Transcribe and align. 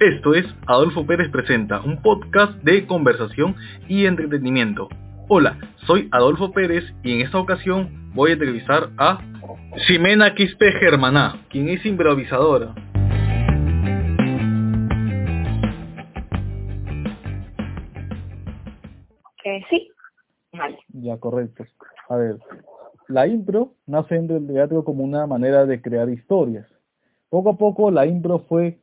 Esto 0.00 0.32
es 0.32 0.46
Adolfo 0.66 1.04
Pérez 1.06 1.30
Presenta, 1.30 1.82
un 1.82 2.00
podcast 2.00 2.54
de 2.62 2.86
conversación 2.86 3.54
y 3.86 4.06
entretenimiento. 4.06 4.88
Hola, 5.28 5.58
soy 5.86 6.08
Adolfo 6.10 6.52
Pérez 6.52 6.84
y 7.02 7.12
en 7.12 7.20
esta 7.20 7.38
ocasión 7.38 8.10
voy 8.14 8.30
a 8.30 8.32
entrevistar 8.32 8.88
a 8.96 9.18
Ximena 9.86 10.34
Quispe 10.34 10.72
Germaná, 10.72 11.44
quien 11.50 11.68
es 11.68 11.84
improvisadora. 11.84 12.74
Eh, 19.44 19.62
sí, 19.68 19.90
vale. 20.54 20.78
Ya, 20.94 21.18
correcto. 21.18 21.64
A 22.08 22.16
ver, 22.16 22.38
la 23.08 23.26
impro 23.26 23.74
nace 23.86 24.14
dentro 24.14 24.40
del 24.40 24.46
teatro 24.46 24.82
como 24.82 25.04
una 25.04 25.26
manera 25.26 25.66
de 25.66 25.82
crear 25.82 26.08
historias. 26.08 26.66
Poco 27.28 27.50
a 27.50 27.58
poco 27.58 27.90
la 27.90 28.06
impro 28.06 28.38
fue 28.48 28.80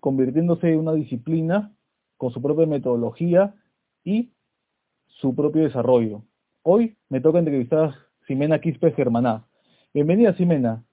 convirtiéndose 0.00 0.72
en 0.72 0.80
una 0.80 0.92
disciplina 0.92 1.72
con 2.16 2.30
su 2.30 2.40
propia 2.42 2.66
metodología 2.66 3.54
y 4.04 4.32
su 5.06 5.34
propio 5.34 5.64
desarrollo. 5.64 6.22
Hoy 6.62 6.96
me 7.08 7.20
toca 7.20 7.38
entrevistar 7.38 7.90
a 7.90 7.94
Ximena 8.26 8.60
Quispe 8.60 8.92
Germaná. 8.92 9.46
Bienvenida, 9.92 10.32
Ximena. 10.34 10.84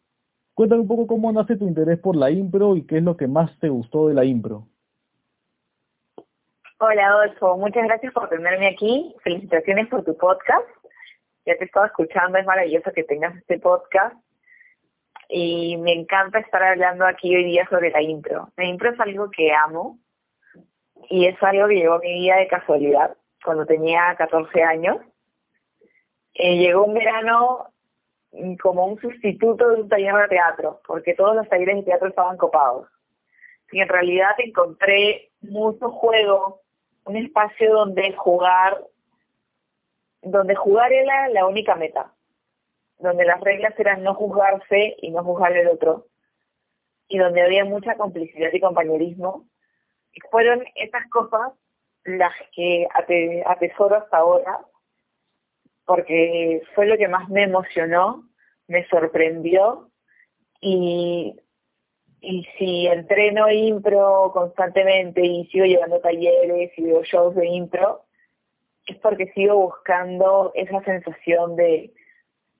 Cuéntame 0.53 0.81
un 0.81 0.87
poco 0.87 1.07
cómo 1.07 1.31
nace 1.31 1.57
tu 1.57 1.67
interés 1.67 1.99
por 1.99 2.15
la 2.15 2.29
impro 2.29 2.75
y 2.75 2.85
qué 2.85 2.97
es 2.97 3.03
lo 3.03 3.17
que 3.17 3.27
más 3.27 3.57
te 3.59 3.69
gustó 3.69 4.07
de 4.07 4.13
la 4.13 4.23
impro. 4.23 4.67
Hola, 6.79 7.07
Adolfo. 7.07 7.57
Muchas 7.57 7.83
gracias 7.85 8.13
por 8.13 8.29
tenerme 8.29 8.67
aquí. 8.67 9.15
Felicitaciones 9.23 9.87
por 9.87 10.03
tu 10.03 10.15
podcast. 10.17 10.67
Ya 11.45 11.55
te 11.57 11.65
estaba 11.65 11.87
escuchando. 11.87 12.37
Es 12.37 12.45
maravilloso 12.45 12.91
que 12.93 13.03
tengas 13.03 13.35
este 13.37 13.59
podcast 13.59 14.15
y 15.29 15.77
me 15.77 15.93
encanta 15.93 16.39
estar 16.39 16.63
hablando 16.63 17.05
aquí 17.05 17.35
hoy 17.35 17.45
día 17.45 17.67
sobre 17.69 17.91
la 17.91 18.01
impro. 18.01 18.49
La 18.57 18.65
impro 18.65 18.91
es 18.91 18.99
algo 18.99 19.29
que 19.31 19.53
amo 19.53 19.99
y 21.09 21.25
es 21.25 21.41
algo 21.41 21.67
que 21.67 21.75
llegó 21.75 21.99
mi 21.99 22.13
vida 22.13 22.37
de 22.37 22.47
casualidad 22.47 23.15
cuando 23.43 23.65
tenía 23.65 24.15
14 24.17 24.63
años. 24.63 24.97
Eh, 26.33 26.57
llegó 26.57 26.85
un 26.85 26.93
verano 26.93 27.67
como 28.61 28.87
un 28.87 28.99
sustituto 28.99 29.69
de 29.69 29.81
un 29.81 29.89
taller 29.89 30.15
de 30.15 30.27
teatro, 30.27 30.81
porque 30.87 31.13
todos 31.13 31.35
los 31.35 31.47
talleres 31.49 31.77
de 31.77 31.83
teatro 31.83 32.07
estaban 32.07 32.37
copados. 32.37 32.87
Y 33.71 33.81
en 33.81 33.87
realidad 33.87 34.31
encontré 34.39 35.31
mucho 35.41 35.89
juego, 35.89 36.61
un 37.05 37.17
espacio 37.17 37.73
donde 37.73 38.13
jugar, 38.13 38.83
donde 40.21 40.55
jugar 40.55 40.91
era 40.91 41.27
la 41.29 41.45
única 41.45 41.75
meta 41.75 42.12
donde 42.99 43.25
las 43.25 43.41
reglas 43.41 43.77
eran 43.79 44.03
no 44.03 44.13
juzgarse 44.13 44.95
y 45.01 45.11
no 45.11 45.23
juzgar 45.23 45.53
al 45.53 45.67
otro, 45.67 46.07
y 47.07 47.17
donde 47.17 47.41
había 47.41 47.65
mucha 47.65 47.95
complicidad 47.95 48.49
y 48.53 48.59
compañerismo, 48.59 49.45
fueron 50.31 50.63
esas 50.75 51.07
cosas 51.09 51.51
las 52.05 52.33
que 52.53 52.87
atesoro 53.45 53.97
hasta 53.97 54.17
ahora, 54.17 54.59
porque 55.85 56.61
fue 56.75 56.85
lo 56.85 56.97
que 56.97 57.07
más 57.07 57.29
me 57.29 57.43
emocionó, 57.43 58.29
me 58.67 58.87
sorprendió, 58.87 59.89
y, 60.61 61.35
y 62.21 62.47
si 62.57 62.87
entreno 62.87 63.51
impro 63.51 64.31
constantemente 64.33 65.21
y 65.21 65.45
sigo 65.47 65.65
llevando 65.65 65.99
talleres 65.99 66.71
y 66.77 66.83
veo 66.83 67.03
shows 67.03 67.35
de 67.35 67.47
impro, 67.47 68.05
es 68.85 68.97
porque 68.97 69.31
sigo 69.33 69.55
buscando 69.55 70.51
esa 70.55 70.81
sensación 70.83 71.55
de 71.55 71.93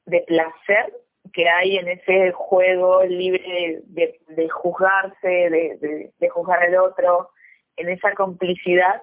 de 0.06 0.22
placer 0.22 0.94
que 1.32 1.50
hay 1.50 1.78
en 1.78 1.88
ese 1.88 2.32
juego 2.34 3.04
libre 3.04 3.82
de, 3.86 4.20
de, 4.28 4.50
juzgarse, 4.50 5.28
de, 5.28 6.12
de, 6.20 6.30
juzgar 6.30 6.62
al 6.62 6.76
otro, 6.76 7.30
en 7.78 7.90
esa 7.90 8.14
complicidad 8.14 9.02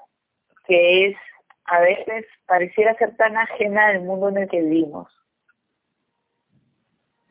que 0.67 1.07
es 1.07 1.17
a 1.65 1.81
veces 1.81 2.27
pareciera 2.47 2.97
ser 2.97 3.17
tan 3.17 3.37
ajena 3.37 3.89
al 3.89 4.03
mundo 4.03 4.29
en 4.29 4.39
el 4.39 4.49
que 4.49 4.61
vivimos. 4.61 5.09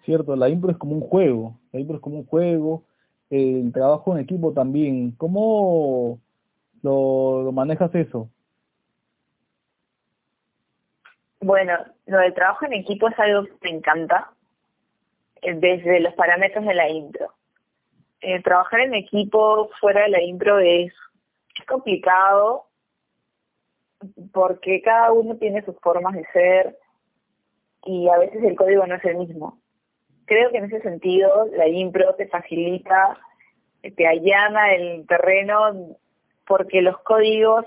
Cierto, 0.03 0.35
la 0.35 0.49
impro 0.49 0.71
es 0.71 0.77
como 0.77 0.95
un 0.95 1.01
juego, 1.01 1.57
la 1.71 1.79
impro 1.79 1.97
es 1.97 2.01
como 2.01 2.17
un 2.17 2.25
juego, 2.25 2.83
el 3.29 3.71
trabajo 3.71 4.15
en 4.15 4.23
equipo 4.23 4.53
también. 4.53 5.11
¿Cómo 5.11 6.19
lo 6.81 7.51
manejas 7.53 7.93
eso? 7.95 8.29
Bueno, 11.41 11.77
lo 12.05 12.17
del 12.17 12.33
trabajo 12.33 12.65
en 12.65 12.73
equipo 12.73 13.07
es 13.07 13.17
algo 13.17 13.45
que 13.45 13.53
me 13.61 13.77
encanta 13.77 14.31
eh, 15.41 15.53
desde 15.53 16.01
los 16.01 16.13
parámetros 16.15 16.65
de 16.65 16.73
la 16.73 16.89
intro. 16.89 17.33
Eh, 18.21 18.41
trabajar 18.41 18.81
en 18.81 18.93
equipo 18.93 19.69
fuera 19.79 20.03
de 20.03 20.09
la 20.09 20.21
intro 20.21 20.59
es, 20.59 20.93
complicado 21.67 22.65
porque 24.31 24.81
cada 24.81 25.11
uno 25.11 25.35
tiene 25.35 25.61
sus 25.65 25.77
formas 25.81 26.15
de 26.15 26.25
ser 26.31 26.77
y 27.83 28.07
a 28.07 28.17
veces 28.17 28.41
el 28.43 28.55
código 28.55 28.87
no 28.87 28.95
es 28.95 29.03
el 29.03 29.17
mismo. 29.17 29.59
Creo 30.25 30.51
que 30.51 30.57
en 30.57 30.65
ese 30.65 30.81
sentido 30.81 31.47
la 31.57 31.67
impro 31.67 32.15
te 32.15 32.27
facilita, 32.27 33.17
te 33.81 34.07
allana 34.07 34.73
el 34.73 35.05
terreno 35.05 35.97
porque 36.47 36.81
los 36.81 36.97
códigos 36.99 37.65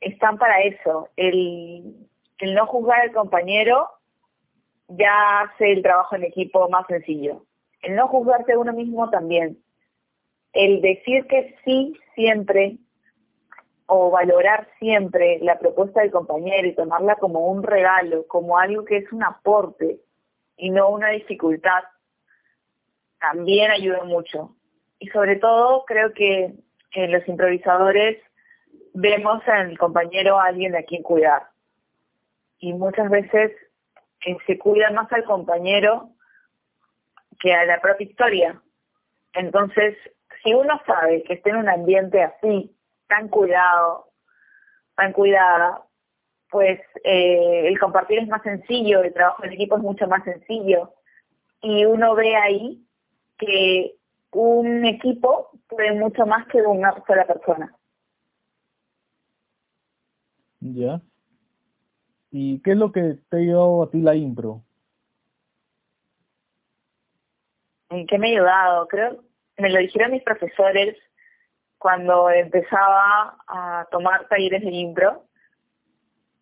están 0.00 0.38
para 0.38 0.62
eso. 0.62 1.08
El 2.40 2.54
no 2.54 2.66
juzgar 2.66 3.00
al 3.00 3.12
compañero 3.12 3.88
ya 4.88 5.42
hace 5.42 5.72
el 5.72 5.82
trabajo 5.82 6.16
en 6.16 6.24
equipo 6.24 6.68
más 6.68 6.86
sencillo. 6.86 7.44
El 7.82 7.94
no 7.94 8.08
juzgarse 8.08 8.56
uno 8.56 8.72
mismo 8.72 9.08
también. 9.10 9.58
El 10.52 10.80
decir 10.80 11.26
que 11.26 11.54
sí 11.64 11.94
siempre 12.14 12.78
o 13.86 14.10
valorar 14.10 14.68
siempre 14.78 15.38
la 15.40 15.58
propuesta 15.58 16.00
del 16.00 16.10
compañero 16.10 16.66
y 16.66 16.74
tomarla 16.74 17.16
como 17.16 17.46
un 17.46 17.62
regalo, 17.62 18.26
como 18.26 18.58
algo 18.58 18.84
que 18.84 18.98
es 18.98 19.12
un 19.12 19.22
aporte 19.22 20.00
y 20.56 20.70
no 20.70 20.90
una 20.90 21.08
dificultad, 21.10 21.82
también 23.20 23.70
ayuda 23.70 24.04
mucho. 24.04 24.56
Y 24.98 25.08
sobre 25.08 25.36
todo 25.36 25.84
creo 25.86 26.12
que 26.12 26.54
en 26.92 27.12
los 27.12 27.26
improvisadores 27.28 28.18
vemos 28.94 29.42
el 29.46 29.78
compañero 29.78 30.38
a 30.38 30.46
alguien 30.46 30.74
a 30.74 30.82
quien 30.82 31.02
cuidar 31.02 31.50
y 32.60 32.72
muchas 32.74 33.10
veces 33.10 33.52
eh, 34.24 34.36
se 34.46 34.58
cuida 34.58 34.90
más 34.90 35.10
al 35.12 35.24
compañero 35.24 36.10
que 37.40 37.54
a 37.54 37.64
la 37.64 37.80
propia 37.80 38.06
historia. 38.06 38.62
Entonces, 39.32 39.96
si 40.42 40.54
uno 40.54 40.80
sabe 40.86 41.22
que 41.24 41.34
está 41.34 41.50
en 41.50 41.56
un 41.56 41.68
ambiente 41.68 42.22
así, 42.22 42.76
tan 43.08 43.28
cuidado, 43.28 44.12
tan 44.94 45.12
cuidada, 45.12 45.82
pues 46.50 46.80
eh, 47.04 47.66
el 47.66 47.78
compartir 47.78 48.18
es 48.18 48.28
más 48.28 48.42
sencillo, 48.42 49.02
el 49.02 49.12
trabajo 49.12 49.44
en 49.44 49.52
equipo 49.52 49.76
es 49.76 49.82
mucho 49.82 50.06
más 50.06 50.22
sencillo. 50.24 50.92
Y 51.62 51.84
uno 51.84 52.14
ve 52.14 52.36
ahí 52.36 52.84
que 53.38 53.94
un 54.32 54.84
equipo 54.84 55.50
puede 55.68 55.92
mucho 55.92 56.26
más 56.26 56.46
que 56.48 56.60
una 56.62 56.94
sola 57.06 57.26
persona. 57.26 57.74
Ya. 60.60 61.00
¿Y 62.30 62.60
qué 62.62 62.72
es 62.72 62.76
lo 62.76 62.92
que 62.92 63.18
te 63.28 63.36
ha 63.36 63.40
ayudado 63.40 63.82
a 63.82 63.90
ti 63.90 64.00
la 64.00 64.14
impro? 64.14 64.62
¿En 67.88 68.06
qué 68.06 68.18
me 68.18 68.28
ha 68.28 68.32
ayudado? 68.32 68.88
Creo, 68.88 69.24
me 69.58 69.70
lo 69.70 69.80
dijeron 69.80 70.12
mis 70.12 70.22
profesores 70.22 70.96
cuando 71.78 72.30
empezaba 72.30 73.36
a 73.48 73.86
tomar 73.90 74.28
talleres 74.28 74.62
de 74.62 74.70
impro, 74.70 75.24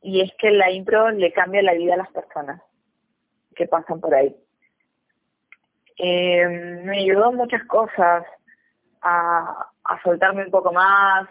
y 0.03 0.21
es 0.21 0.33
que 0.39 0.51
la 0.51 0.71
impro 0.71 1.11
le 1.11 1.33
cambia 1.33 1.63
la 1.63 1.75
vida 1.75 1.95
a 1.95 1.99
las 1.99 2.11
personas 2.11 2.61
que 3.55 3.67
pasan 3.67 4.01
por 4.01 4.15
ahí. 4.15 4.37
Eh, 5.97 6.47
me 6.85 6.99
ayudó 6.99 7.33
muchas 7.33 7.65
cosas, 7.65 8.25
a, 9.01 9.71
a 9.85 10.03
soltarme 10.03 10.45
un 10.45 10.51
poco 10.51 10.73
más, 10.73 11.29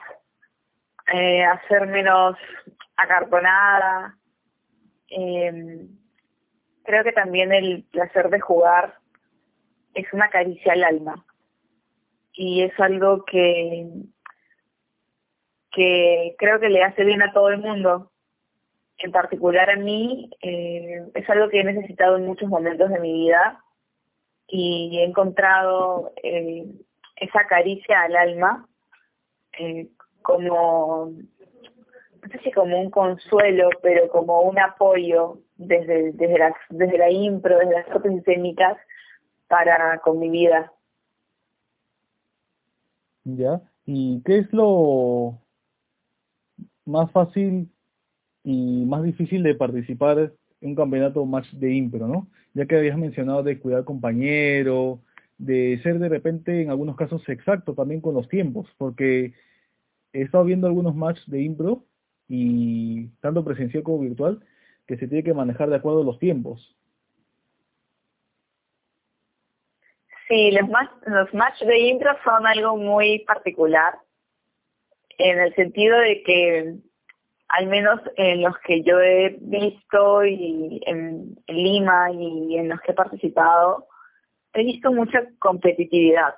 eh, 1.14 1.44
a 1.44 1.62
ser 1.68 1.88
menos 1.88 2.38
acartonada, 2.96 4.18
eh, 5.10 5.88
creo 6.84 7.04
que 7.04 7.12
también 7.12 7.52
el 7.54 7.84
placer 7.92 8.30
de 8.30 8.40
jugar 8.40 8.96
es 9.94 10.12
una 10.14 10.30
caricia 10.30 10.74
al 10.74 10.84
alma. 10.84 11.26
Y 12.34 12.62
es 12.62 12.80
algo 12.80 13.26
que 13.26 13.88
que 15.78 16.36
creo 16.40 16.60
que 16.60 16.70
le 16.70 16.84
hace 16.84 17.04
bien 17.04 17.22
a 17.22 17.32
todo 17.34 17.50
el 17.50 17.60
mundo. 17.60 18.12
En 18.98 19.12
particular 19.12 19.70
a 19.70 19.76
mí 19.76 20.32
eh, 20.42 21.06
es 21.14 21.30
algo 21.30 21.50
que 21.50 21.60
he 21.60 21.64
necesitado 21.64 22.18
en 22.18 22.26
muchos 22.26 22.50
momentos 22.50 22.90
de 22.90 23.00
mi 23.00 23.14
vida 23.14 23.64
y 24.48 24.98
he 24.98 25.04
encontrado 25.04 26.14
eh, 26.24 26.66
esa 27.16 27.46
caricia 27.46 28.02
al 28.02 28.16
alma 28.16 28.68
eh, 29.60 29.88
como 30.24 31.12
no 32.34 32.42
sé 32.42 32.52
como 32.52 32.80
un 32.80 32.90
consuelo, 32.90 33.70
pero 33.82 34.10
como 34.10 34.42
un 34.42 34.60
apoyo 34.60 35.40
desde, 35.56 36.12
desde, 36.14 36.38
la, 36.38 36.56
desde 36.70 36.98
la 36.98 37.10
impro, 37.10 37.58
desde 37.58 37.74
las 37.74 37.90
artes 37.90 38.12
escénicas 38.14 38.78
para 39.48 40.00
con 40.00 40.20
mi 40.20 40.30
vida. 40.30 40.72
Ya, 43.24 43.62
¿Y 43.90 44.22
qué 44.24 44.40
es 44.40 44.52
lo 44.52 45.40
más 46.86 47.10
fácil 47.12 47.72
y 48.44 48.86
más 48.86 49.02
difícil 49.02 49.44
de 49.44 49.56
participar 49.56 50.34
en 50.60 50.70
un 50.70 50.76
campeonato 50.76 51.26
match 51.26 51.50
de 51.54 51.74
impro, 51.74 52.06
¿no? 52.06 52.28
Ya 52.54 52.66
que 52.66 52.76
habías 52.76 52.98
mencionado 52.98 53.44
de 53.44 53.60
cuidar 53.60 53.86
compañero, 53.86 55.00
de 55.38 55.80
ser 55.84 56.00
de 56.00 56.10
repente 56.10 56.62
en 56.62 56.70
algunos 56.70 56.98
casos 56.98 57.28
exacto 57.30 57.74
también 57.76 58.02
con 58.02 58.14
los 58.14 58.28
tiempos, 58.28 58.68
porque 58.78 59.34
he 60.12 60.22
estado 60.24 60.44
viendo 60.44 60.68
algunos 60.68 60.94
matches 60.94 61.26
de 61.28 61.42
impro 61.42 61.86
y 62.28 63.08
tanto 63.22 63.44
presencial 63.44 63.84
como 63.84 64.00
virtual 64.00 64.44
que 64.86 64.98
se 64.98 65.08
tiene 65.08 65.24
que 65.24 65.34
manejar 65.34 65.70
de 65.70 65.76
acuerdo 65.76 66.02
a 66.02 66.06
los 66.06 66.20
tiempos. 66.20 66.76
Sí, 70.28 70.52
los 70.52 71.34
match, 71.34 71.62
de 71.62 71.80
impro 71.80 72.12
son 72.24 72.46
algo 72.46 72.76
muy 72.76 73.20
particular 73.20 73.98
en 75.18 75.40
el 75.40 75.56
sentido 75.56 75.98
de 76.00 76.22
que 76.24 76.76
al 77.48 77.68
menos 77.68 78.02
en 78.18 78.42
los 78.42 78.58
que 78.60 78.84
yo 78.84 79.00
he 79.00 79.38
visto 79.40 80.26
y 80.26 80.82
en, 80.86 81.38
Lima 81.48 82.12
y 82.12 82.58
en 82.58 82.68
los 82.68 82.82
que 82.82 82.92
he 82.92 82.96
participado, 82.96 83.88
he 84.54 84.64
visto 84.64 84.92
mucha 84.92 85.24
competitividad. 85.40 86.36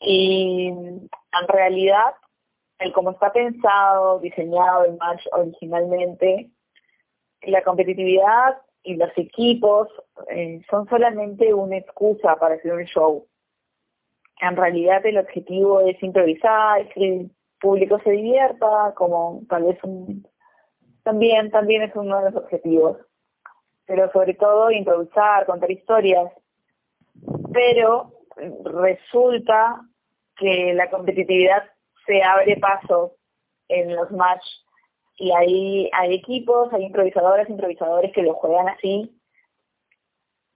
Y 0.00 0.68
en 0.68 1.48
realidad, 1.48 2.14
el 2.78 2.92
cómo 2.92 3.12
está 3.12 3.32
pensado, 3.32 4.18
diseñado 4.20 4.84
el 4.84 4.96
match 4.96 5.26
originalmente, 5.32 6.50
la 7.42 7.62
competitividad 7.62 8.58
y 8.82 8.96
los 8.96 9.10
equipos 9.16 9.88
eh, 10.28 10.60
son 10.68 10.88
solamente 10.88 11.54
una 11.54 11.76
excusa 11.76 12.36
para 12.36 12.56
hacer 12.56 12.72
un 12.72 12.84
show. 12.84 13.26
En 14.40 14.56
realidad 14.56 15.04
el 15.06 15.18
objetivo 15.18 15.80
es 15.80 16.02
improvisar, 16.02 16.80
es 16.80 16.94
que 16.94 17.08
el 17.08 17.30
público 17.60 18.00
se 18.00 18.10
divierta, 18.10 18.92
como 18.96 19.42
tal 19.48 19.64
vez 19.64 19.78
un, 19.84 20.26
también, 21.02 21.50
también 21.50 21.82
es 21.82 21.94
uno 21.94 22.18
de 22.18 22.30
los 22.30 22.42
objetivos. 22.42 22.98
Pero 23.86 24.10
sobre 24.12 24.34
todo 24.34 24.70
improvisar, 24.70 25.46
contar 25.46 25.70
historias. 25.70 26.32
Pero 27.52 28.12
resulta 28.64 29.80
que 30.36 30.72
la 30.74 30.90
competitividad 30.90 31.64
se 32.06 32.22
abre 32.22 32.56
paso 32.56 33.16
en 33.68 33.94
los 33.94 34.10
match 34.10 34.44
y 35.16 35.30
hay, 35.32 35.90
hay 35.92 36.14
equipos, 36.14 36.72
hay 36.72 36.84
improvisadores, 36.84 37.48
improvisadores 37.48 38.12
que 38.12 38.22
lo 38.22 38.34
juegan 38.34 38.68
así 38.68 39.18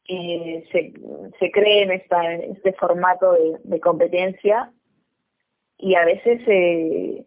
y 0.04 0.62
se, 0.72 0.92
se 1.38 1.50
creen 1.50 1.90
esta, 1.92 2.34
este 2.34 2.72
formato 2.74 3.32
de, 3.32 3.58
de 3.64 3.80
competencia 3.80 4.72
y 5.78 5.94
a 5.94 6.04
veces 6.04 6.40
eh, 6.46 7.24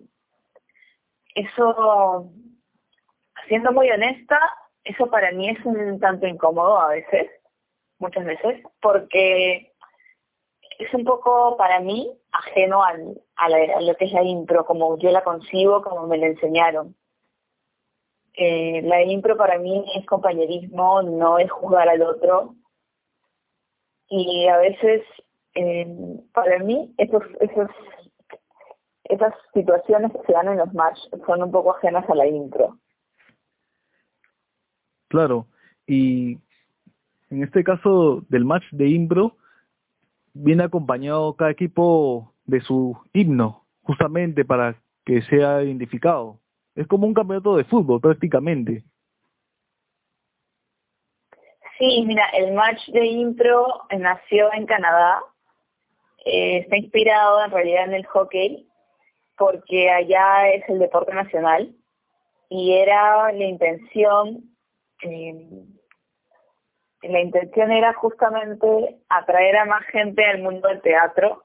eso, 1.36 2.32
siendo 3.48 3.72
muy 3.72 3.90
honesta, 3.92 4.40
eso 4.84 5.08
para 5.10 5.32
mí 5.32 5.50
es 5.50 5.64
un 5.66 6.00
tanto 6.00 6.26
incómodo 6.26 6.80
a 6.80 6.90
veces, 6.90 7.30
muchas 8.00 8.26
veces, 8.26 8.64
porque 8.82 9.72
es 10.80 10.94
un 10.94 11.04
poco 11.04 11.58
para 11.58 11.80
mí 11.80 12.12
ajeno 12.32 12.84
al, 12.84 13.22
a, 13.40 13.82
lo 13.82 13.96
que 13.96 14.06
es 14.06 14.12
la 14.12 14.24
impro, 14.24 14.66
como 14.66 14.98
yo 14.98 15.12
la 15.12 15.24
concibo, 15.24 15.82
como 15.82 16.08
me 16.08 16.18
la 16.18 16.28
enseñaron. 16.28 16.96
Eh, 18.34 18.82
la 18.84 19.04
impro 19.04 19.38
para 19.38 19.58
mí 19.58 19.86
es 19.96 20.06
compañerismo, 20.06 21.02
no 21.02 21.40
es 21.40 21.50
juzgar 21.52 21.90
al 21.90 22.02
otro. 22.02 22.56
Y 24.10 24.48
a 24.48 24.58
veces, 24.58 25.04
eh, 25.56 25.88
para 26.34 26.60
mí, 26.60 26.94
esos, 26.98 27.24
esos, 27.40 27.70
esas 29.06 29.34
situaciones 29.54 30.12
que 30.12 30.26
se 30.26 30.34
dan 30.34 30.50
en 30.50 30.58
los 30.58 30.74
match 30.74 31.00
son 31.26 31.44
un 31.44 31.52
poco 31.52 31.76
ajenas 31.76 32.10
a 32.10 32.16
la 32.16 32.28
impro. 32.28 32.78
Claro, 35.08 35.48
y 35.88 36.38
en 37.30 37.44
este 37.44 37.64
caso 37.64 38.24
del 38.30 38.46
match 38.46 38.66
de 38.72 38.90
impro, 38.90 39.38
viene 40.34 40.64
acompañado 40.64 41.36
cada 41.36 41.52
equipo 41.52 42.34
de 42.50 42.62
su 42.62 42.98
himno, 43.14 43.66
justamente 43.84 44.46
para 44.46 44.76
que 45.06 45.22
sea 45.24 45.64
identificado. 45.64 46.40
Es 46.76 46.88
como 46.88 47.08
un 47.08 47.14
campeonato 47.14 47.56
de 47.56 47.64
fútbol 47.66 48.00
prácticamente. 48.02 48.84
Sí, 51.78 52.04
mira, 52.06 52.26
el 52.34 52.54
match 52.54 52.88
de 52.90 53.06
impro 53.06 53.66
nació 53.98 54.52
en 54.54 54.66
Canadá. 54.66 55.22
Eh, 56.26 56.58
está 56.58 56.78
inspirado 56.78 57.44
en 57.44 57.52
realidad 57.52 57.86
en 57.86 57.94
el 57.94 58.06
hockey, 58.06 58.68
porque 59.38 59.90
allá 59.90 60.50
es 60.50 60.68
el 60.68 60.80
deporte 60.80 61.14
nacional 61.14 61.74
y 62.50 62.74
era 62.74 63.32
la 63.32 63.46
intención 63.46 64.44
eh, 65.02 65.66
la 67.02 67.22
intención 67.22 67.72
era 67.72 67.94
justamente 67.94 69.00
atraer 69.08 69.56
a 69.58 69.66
más 69.66 69.86
gente 69.86 70.26
al 70.26 70.42
mundo 70.42 70.68
del 70.68 70.82
teatro 70.82 71.44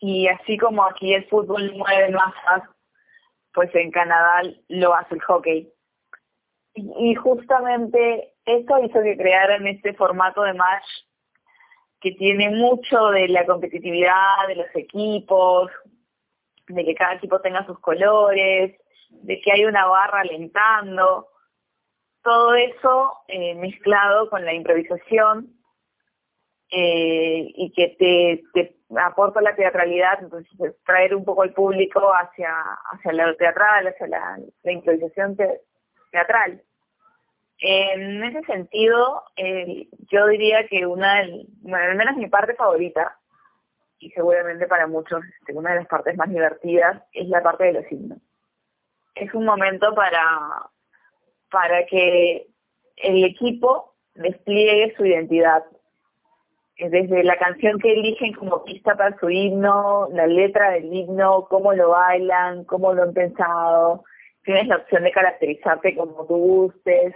y 0.00 0.28
así 0.28 0.56
como 0.58 0.84
aquí 0.84 1.14
el 1.14 1.26
fútbol 1.28 1.72
mueve 1.74 2.10
masas, 2.10 2.68
pues 3.52 3.74
en 3.74 3.90
Canadá 3.90 4.42
lo 4.68 4.94
hace 4.94 5.14
el 5.14 5.22
hockey. 5.22 5.72
Y, 6.74 7.14
justamente 7.16 8.34
eso 8.44 8.78
hizo 8.84 9.02
que 9.02 9.16
crearan 9.16 9.66
este 9.66 9.94
formato 9.94 10.42
de 10.42 10.54
match 10.54 10.86
que 12.00 12.12
tiene 12.12 12.50
mucho 12.50 13.08
de 13.08 13.26
la 13.28 13.44
competitividad 13.44 14.46
de 14.46 14.54
los 14.54 14.68
equipos, 14.76 15.72
de 16.68 16.84
que 16.84 16.94
cada 16.94 17.14
equipo 17.14 17.40
tenga 17.40 17.66
sus 17.66 17.80
colores, 17.80 18.78
de 19.10 19.40
que 19.40 19.52
hay 19.52 19.64
una 19.64 19.86
barra 19.86 20.20
alentando 20.20 21.26
todo 22.22 22.54
eso 22.54 23.14
eh, 23.26 23.54
mezclado 23.54 24.28
con 24.28 24.44
la 24.44 24.52
improvisación 24.52 25.54
eh, 26.70 27.50
y 27.56 27.72
que 27.72 27.96
te 28.54 28.77
aporta 29.06 29.40
la 29.40 29.54
teatralidad, 29.54 30.18
entonces 30.20 30.76
traer 30.84 31.14
un 31.14 31.24
poco 31.24 31.42
al 31.42 31.52
público 31.52 32.12
hacia, 32.14 32.52
hacia 32.92 33.12
lo 33.12 33.36
teatral, 33.36 33.86
hacia 33.86 34.06
la, 34.06 34.38
improvisación 34.64 35.36
teatral. 36.10 36.62
En 37.60 38.22
ese 38.22 38.42
sentido, 38.44 39.24
yo 40.10 40.26
diría 40.28 40.66
que 40.68 40.86
una, 40.86 41.22
bueno, 41.62 41.90
al 41.90 41.96
menos 41.96 42.16
mi 42.16 42.28
parte 42.28 42.54
favorita, 42.54 43.18
y 43.98 44.10
seguramente 44.10 44.66
para 44.66 44.86
muchos 44.86 45.22
este, 45.40 45.52
una 45.54 45.70
de 45.70 45.76
las 45.76 45.88
partes 45.88 46.16
más 46.16 46.28
divertidas, 46.28 47.02
es 47.12 47.28
la 47.28 47.42
parte 47.42 47.64
de 47.64 47.72
los 47.74 47.92
himnos. 47.92 48.18
Es 49.14 49.34
un 49.34 49.44
momento 49.44 49.94
para, 49.94 50.70
para 51.50 51.84
que 51.86 52.46
el 52.96 53.24
equipo 53.24 53.96
despliegue 54.14 54.94
su 54.96 55.04
identidad. 55.04 55.64
Desde 56.78 57.24
la 57.24 57.36
canción 57.36 57.78
que 57.80 57.92
eligen 57.92 58.32
como 58.34 58.64
pista 58.64 58.94
para 58.94 59.18
su 59.18 59.28
himno, 59.28 60.08
la 60.12 60.26
letra 60.26 60.70
del 60.70 60.92
himno, 60.92 61.46
cómo 61.50 61.72
lo 61.72 61.90
bailan, 61.90 62.64
cómo 62.64 62.92
lo 62.92 63.02
han 63.02 63.14
pensado. 63.14 64.04
Tienes 64.44 64.68
la 64.68 64.76
opción 64.76 65.02
de 65.02 65.10
caracterizarte 65.10 65.96
como 65.96 66.24
tú 66.26 66.36
gustes. 66.36 67.14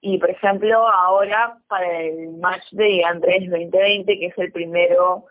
Y 0.00 0.18
por 0.18 0.30
ejemplo, 0.30 0.88
ahora 0.88 1.58
para 1.68 2.00
el 2.00 2.38
match 2.38 2.64
de 2.72 2.84
Diantres 2.84 3.50
2020, 3.50 4.18
que 4.18 4.26
es 4.26 4.38
el 4.38 4.50
primero 4.50 5.26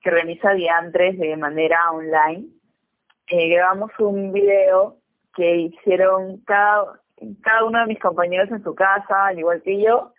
que 0.00 0.10
realiza 0.10 0.52
Diantres 0.52 1.18
de 1.18 1.36
manera 1.36 1.90
online, 1.90 2.46
eh, 3.26 3.48
grabamos 3.48 3.90
un 3.98 4.32
video 4.32 4.98
que 5.34 5.56
hicieron 5.56 6.38
cada 6.46 7.00
cada 7.42 7.64
uno 7.64 7.80
de 7.80 7.86
mis 7.86 8.00
compañeros 8.00 8.50
en 8.50 8.62
su 8.62 8.74
casa, 8.74 9.26
al 9.26 9.38
igual 9.38 9.62
que 9.62 9.80
yo, 9.80 10.12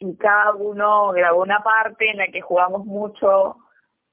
y 0.00 0.16
cada 0.16 0.54
uno 0.54 1.12
grabó 1.12 1.42
una 1.42 1.62
parte 1.62 2.10
en 2.10 2.16
la 2.16 2.28
que 2.28 2.40
jugamos 2.40 2.86
mucho 2.86 3.58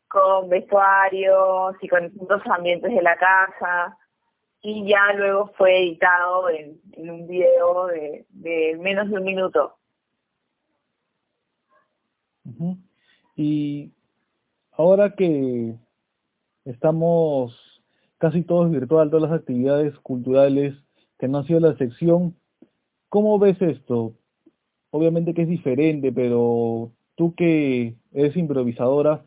con 0.10 0.50
vestuarios 0.50 1.76
y 1.82 1.88
con 1.88 2.04
distintos 2.10 2.42
ambientes 2.46 2.94
de 2.94 3.02
la 3.02 3.18
casa 3.18 3.98
y 4.62 4.86
ya 4.86 5.14
luego 5.14 5.48
fue 5.58 5.78
editado 5.78 6.50
en, 6.50 6.80
un 6.98 7.26
video 7.26 7.88
de, 7.88 8.78
menos 8.80 9.10
de 9.10 9.16
un 9.16 9.24
minuto. 9.24 9.78
Y 13.36 13.94
ahora 14.74 15.16
que 15.16 15.74
estamos 16.66 17.82
casi 18.18 18.44
todos 18.44 18.70
virtual, 18.72 19.10
todas 19.10 19.30
las 19.30 19.40
actividades 19.40 19.98
culturales 20.00 20.76
que 21.18 21.30
no 21.30 21.40
ha 21.40 21.44
sido 21.46 21.62
la 21.62 21.78
sección. 21.78 22.36
¿Cómo 23.10 23.40
ves 23.40 23.62
esto? 23.62 24.16
Obviamente 24.92 25.34
que 25.34 25.44
es 25.44 25.48
diferente, 25.48 26.12
pero 26.12 26.92
tú 27.16 27.36
que 27.36 27.96
eres 28.14 28.36
improvisadora, 28.38 29.26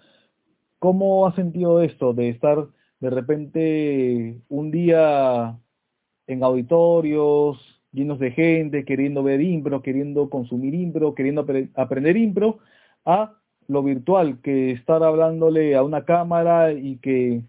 ¿cómo 0.79 1.27
has 1.27 1.35
sentido 1.35 1.83
esto 1.83 2.15
de 2.15 2.31
estar 2.31 2.69
de 3.01 3.11
repente 3.11 4.41
un 4.49 4.71
día 4.71 5.59
en 6.27 6.45
auditorios 6.45 7.59
llenos 7.93 8.19
de 8.19 8.31
gente, 8.31 8.85
queriendo 8.85 9.23
ver 9.23 9.41
impro, 9.41 9.83
queriendo 9.83 10.31
consumir 10.31 10.75
impro, 10.75 11.15
queriendo 11.15 11.47
aprender 11.75 12.17
impro, 12.17 12.59
a 13.05 13.37
lo 13.69 13.83
virtual 13.83 14.41
que 14.43 14.73
estar 14.73 15.03
hablándole 15.03 15.75
a 15.77 15.83
una 15.83 16.05
cámara 16.05 16.73
y 16.73 16.99
que 16.99 17.43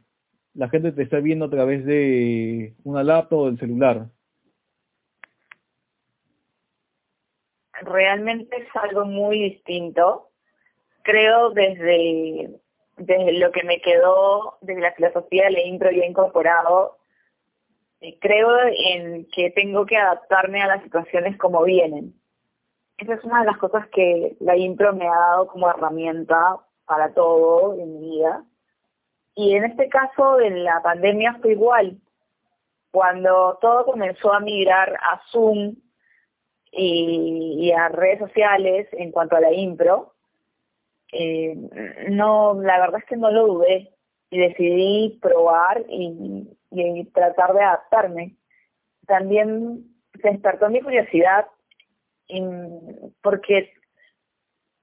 la 0.53 0.70
gente 0.70 0.91
te 0.91 1.03
esté 1.03 1.22
viendo 1.22 1.46
a 1.46 1.50
través 1.50 1.86
de 1.86 2.75
una 2.84 3.03
laptop 3.03 3.39
o 3.39 3.46
del 3.48 3.60
celular? 3.60 4.10
Realmente 7.82 8.58
es 8.58 8.76
algo 8.76 9.06
muy 9.06 9.40
distinto. 9.40 10.30
Creo 11.04 11.52
desde, 11.52 12.60
desde 12.98 13.34
lo 13.34 13.52
que 13.52 13.64
me 13.64 13.82
quedó, 13.82 14.58
desde 14.62 14.82
la 14.82 14.94
filosofía 14.94 15.46
de 15.46 15.52
la 15.52 15.62
intro 15.62 15.92
ya 15.92 16.06
incorporado, 16.06 16.98
creo 18.20 18.58
en 18.68 19.28
que 19.28 19.52
tengo 19.52 19.86
que 19.86 19.98
adaptarme 19.98 20.62
a 20.62 20.68
las 20.68 20.84
situaciones 20.84 21.38
como 21.38 21.64
vienen 21.64 22.16
esa 23.02 23.16
es 23.16 23.24
una 23.24 23.40
de 23.40 23.48
las 23.48 23.58
cosas 23.58 23.88
que 23.88 24.38
la 24.40 24.56
impro 24.56 24.94
me 24.94 25.08
ha 25.08 25.16
dado 25.16 25.48
como 25.48 25.68
herramienta 25.68 26.58
para 26.86 27.12
todo 27.14 27.74
en 27.74 28.00
mi 28.00 28.12
vida. 28.12 28.44
Y 29.34 29.56
en 29.56 29.66
este 29.66 29.90
caso 29.90 30.38
de 30.38 30.52
la 30.52 30.82
pandemia 30.84 31.40
fue 31.42 31.54
igual. 31.54 31.98
Cuando 32.92 33.58
todo 33.60 33.86
comenzó 33.86 34.32
a 34.32 34.40
migrar 34.40 34.96
a 35.02 35.20
Zoom 35.32 35.76
y, 36.72 37.72
a 37.72 37.90
redes 37.90 38.20
sociales 38.20 38.88
en 38.94 39.12
cuanto 39.12 39.36
a 39.36 39.42
la 39.42 39.51
impro, 39.51 40.13
eh, 41.12 41.56
no, 42.10 42.54
la 42.62 42.80
verdad 42.80 43.00
es 43.00 43.06
que 43.06 43.18
no 43.18 43.32
lo 43.32 43.48
dudé 43.48 43.92
y 44.30 44.40
decidí 44.40 45.20
probar 45.22 45.84
y, 45.90 46.48
y 46.72 47.04
tratar 47.06 47.54
de 47.54 47.63
adaptarme. 47.63 48.36
También 49.06 49.86
se 50.22 50.30
despertó 50.30 50.70
mi 50.70 50.82
curiosidad 50.82 51.48
porque 53.22 53.74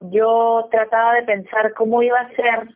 yo 0.01 0.69
trataba 0.71 1.15
de 1.15 1.23
pensar 1.23 1.73
cómo 1.75 2.03
iba 2.03 2.21
a 2.21 2.35
ser 2.35 2.69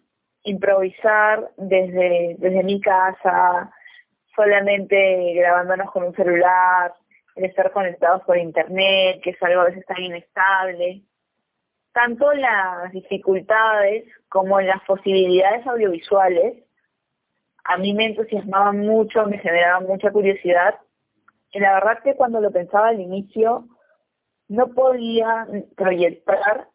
improvisar 0.44 1.50
desde, 1.56 2.36
desde 2.38 2.62
mi 2.64 2.80
casa, 2.80 3.70
solamente 4.34 5.34
grabándonos 5.34 5.90
con 5.90 6.04
un 6.04 6.14
celular, 6.14 6.94
el 7.36 7.44
estar 7.44 7.72
conectados 7.72 8.22
por 8.22 8.36
internet, 8.36 9.20
que 9.22 9.30
es 9.30 9.42
algo 9.42 9.62
a 9.62 9.66
veces 9.66 9.84
tan 9.86 10.02
inestable. 10.02 11.02
Tanto 11.92 12.32
las 12.32 12.92
dificultades 12.92 14.04
como 14.28 14.60
las 14.60 14.82
posibilidades 14.84 15.66
audiovisuales 15.66 16.64
a 17.64 17.76
mí 17.76 17.94
me 17.94 18.06
entusiasmaban 18.06 18.80
mucho, 18.80 19.26
me 19.26 19.38
generaban 19.38 19.86
mucha 19.86 20.10
curiosidad. 20.10 20.78
Y 21.52 21.60
la 21.60 21.74
verdad 21.74 22.02
que 22.02 22.16
cuando 22.16 22.40
lo 22.40 22.50
pensaba 22.50 22.88
al 22.88 23.00
inicio, 23.00 23.68
no 24.48 24.68
podía 24.74 25.46
proyectar 25.76 26.68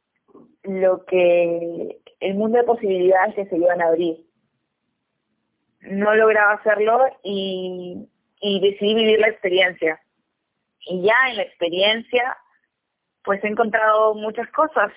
lo 0.64 1.06
que 1.06 2.00
el 2.20 2.36
mundo 2.36 2.58
de 2.58 2.64
posibilidades 2.64 3.36
que 3.36 3.46
se 3.48 3.58
iban 3.58 3.82
a 3.82 3.88
abrir. 3.88 4.26
No 5.82 6.16
lograba 6.16 6.54
hacerlo 6.54 7.06
y, 7.24 8.08
y 8.40 8.60
decidí 8.60 8.96
vivir 8.96 9.20
la 9.20 9.30
experiencia. 9.30 10.00
Y 10.90 11.04
ya 11.04 11.16
en 11.30 11.38
la 11.38 11.44
experiencia, 11.44 12.38
pues 13.24 13.44
he 13.44 13.48
encontrado 13.48 14.14
muchas 14.16 14.50
cosas. 14.52 14.92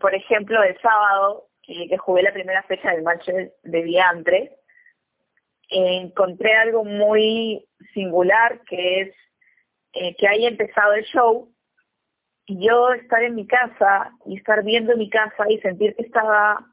Por 0.00 0.14
ejemplo, 0.14 0.62
el 0.62 0.78
sábado, 0.80 1.46
que 1.62 1.96
jugué 1.98 2.22
la 2.22 2.32
primera 2.32 2.62
fecha 2.64 2.90
del 2.90 3.02
match 3.02 3.26
de 3.26 3.82
Diantre, 3.82 4.56
encontré 5.68 6.54
algo 6.54 6.84
muy 6.84 7.64
singular, 7.94 8.60
que 8.68 9.02
es 9.02 9.14
eh, 9.92 10.16
que 10.16 10.26
haya 10.26 10.48
empezado 10.48 10.94
el 10.94 11.04
show 11.04 11.50
yo 12.58 12.92
estar 12.92 13.22
en 13.22 13.34
mi 13.34 13.46
casa 13.46 14.12
y 14.26 14.38
estar 14.38 14.64
viendo 14.64 14.96
mi 14.96 15.08
casa 15.08 15.44
y 15.48 15.58
sentir 15.60 15.94
que 15.94 16.02
estaba 16.02 16.66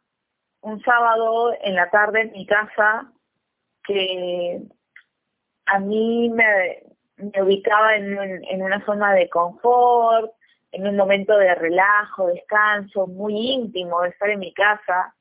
un 0.61 0.81
sábado 0.81 1.53
en 1.61 1.75
la 1.75 1.89
tarde 1.89 2.21
en 2.21 2.31
mi 2.31 2.45
casa 2.45 3.11
que 3.83 4.61
a 5.65 5.79
mí 5.79 6.29
me, 6.29 6.83
me 7.17 7.41
ubicaba 7.41 7.95
en, 7.95 8.45
en 8.45 8.61
una 8.61 8.83
zona 8.85 9.13
de 9.13 9.29
confort, 9.29 10.31
en 10.71 10.87
un 10.87 10.95
momento 10.95 11.37
de 11.37 11.55
relajo, 11.55 12.27
descanso, 12.27 13.07
muy 13.07 13.35
íntimo 13.35 14.01
de 14.01 14.09
estar 14.09 14.29
en 14.29 14.39
mi 14.39 14.53
casa. 14.53 15.15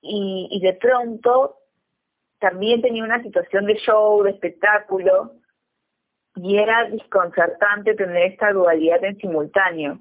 Y, 0.00 0.48
y 0.50 0.60
de 0.60 0.74
pronto 0.74 1.58
también 2.38 2.82
tenía 2.82 3.04
una 3.04 3.22
situación 3.22 3.66
de 3.66 3.76
show, 3.76 4.22
de 4.22 4.30
espectáculo, 4.30 5.34
y 6.34 6.58
era 6.58 6.88
desconcertante 6.88 7.94
tener 7.94 8.32
esta 8.32 8.52
dualidad 8.52 9.04
en 9.04 9.16
simultáneo. 9.18 10.00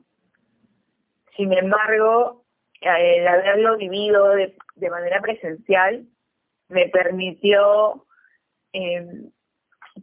Sin 1.36 1.54
embargo, 1.54 2.46
el 2.82 3.28
haberlo 3.28 3.78
vivido 3.78 4.30
de, 4.30 4.56
de 4.76 4.90
manera 4.90 5.22
presencial 5.22 6.06
me 6.68 6.88
permitió 6.90 8.06
eh, 8.74 9.06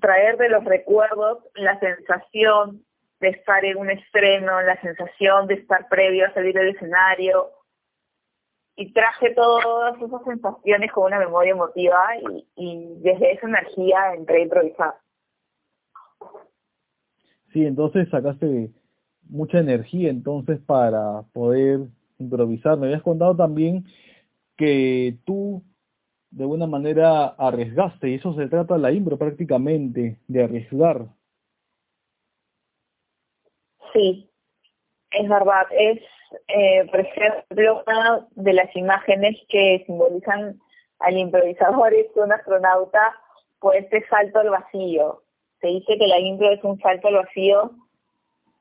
traer 0.00 0.36
de 0.36 0.48
los 0.48 0.64
recuerdos 0.64 1.38
la 1.54 1.78
sensación 1.80 2.84
de 3.20 3.28
estar 3.28 3.64
en 3.64 3.78
un 3.78 3.90
estreno, 3.90 4.60
la 4.62 4.80
sensación 4.80 5.46
de 5.46 5.54
estar 5.54 5.88
previo 5.88 6.26
a 6.26 6.34
salir 6.34 6.54
del 6.54 6.68
escenario, 6.68 7.50
y 8.78 8.92
traje 8.92 9.34
todas 9.34 10.00
esas 10.00 10.22
sensaciones 10.24 10.92
con 10.92 11.06
una 11.06 11.18
memoria 11.18 11.50
emotiva 11.50 11.98
y, 12.16 12.46
y 12.54 12.94
desde 13.00 13.32
esa 13.32 13.48
energía 13.48 14.14
entré 14.14 14.36
a 14.36 14.42
improvisar. 14.44 14.94
Sí, 17.52 17.66
entonces 17.66 18.08
sacaste 18.08 18.70
mucha 19.28 19.58
energía 19.58 20.10
entonces 20.10 20.60
para 20.60 21.22
poder 21.32 21.80
improvisar. 22.18 22.78
Me 22.78 22.86
habías 22.86 23.02
contado 23.02 23.34
también 23.34 23.84
que 24.56 25.16
tú 25.24 25.64
de 26.30 26.44
alguna 26.44 26.66
manera 26.66 27.26
arriesgaste 27.26 28.10
y 28.10 28.14
eso 28.14 28.34
se 28.34 28.48
trata 28.48 28.78
la 28.78 28.92
impro 28.92 29.16
prácticamente, 29.16 30.18
de 30.26 30.44
arriesgar. 30.44 31.06
Sí, 33.92 34.30
es 35.10 35.28
verdad. 35.28 35.66
Es, 35.70 36.00
eh, 36.48 36.86
por 36.90 37.00
ejemplo, 37.00 37.82
una 37.86 38.26
de 38.32 38.52
las 38.52 38.74
imágenes 38.76 39.36
que 39.48 39.82
simbolizan 39.86 40.60
al 40.98 41.16
improvisador 41.16 41.94
es 41.94 42.06
un 42.16 42.32
astronauta, 42.32 43.14
pues 43.60 43.84
este 43.84 44.06
salto 44.08 44.40
al 44.40 44.50
vacío 44.50 45.22
se 45.60 45.68
dice 45.68 45.98
que 45.98 46.06
la 46.06 46.18
impro 46.18 46.50
es 46.50 46.62
un 46.62 46.78
salto 46.80 47.08
al 47.08 47.14
vacío 47.14 47.72